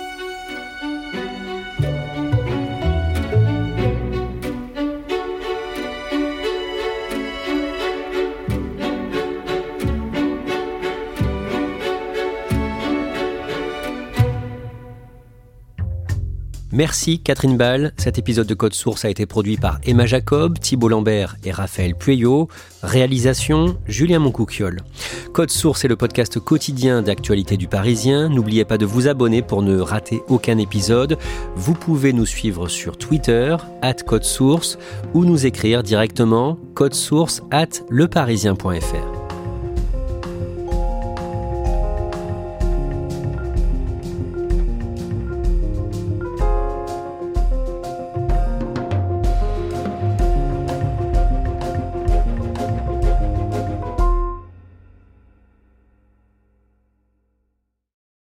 Merci 16.73 17.19
Catherine 17.19 17.55
Ball. 17.55 17.93
Cet 17.97 18.17
épisode 18.17 18.47
de 18.47 18.55
Code 18.55 18.73
Source 18.73 19.05
a 19.05 19.09
été 19.09 19.27
produit 19.27 19.57
par 19.57 19.79
Emma 19.85 20.07
Jacob, 20.07 20.57
Thibault 20.57 20.89
Lambert 20.89 21.35
et 21.43 21.51
Raphaël 21.51 21.93
Pueyo. 21.93 22.49
Réalisation 22.81 23.77
Julien 23.87 24.17
Moncouquiol. 24.17 24.79
Code 25.33 25.51
Source 25.51 25.85
est 25.85 25.87
le 25.87 25.95
podcast 25.95 26.39
quotidien 26.39 27.03
d'actualité 27.03 27.57
du 27.57 27.67
Parisien. 27.67 28.27
N'oubliez 28.27 28.65
pas 28.65 28.79
de 28.79 28.87
vous 28.87 29.07
abonner 29.07 29.43
pour 29.43 29.61
ne 29.61 29.79
rater 29.79 30.23
aucun 30.29 30.57
épisode. 30.57 31.19
Vous 31.55 31.75
pouvez 31.75 32.11
nous 32.11 32.25
suivre 32.25 32.67
sur 32.67 32.97
Twitter, 32.97 33.55
at 33.83 33.93
Code 34.07 34.23
Source, 34.23 34.79
ou 35.13 35.25
nous 35.25 35.45
écrire 35.45 35.83
directement 35.83 36.57
source 36.91 37.43
at 37.51 37.83
leparisien.fr. 37.91 39.12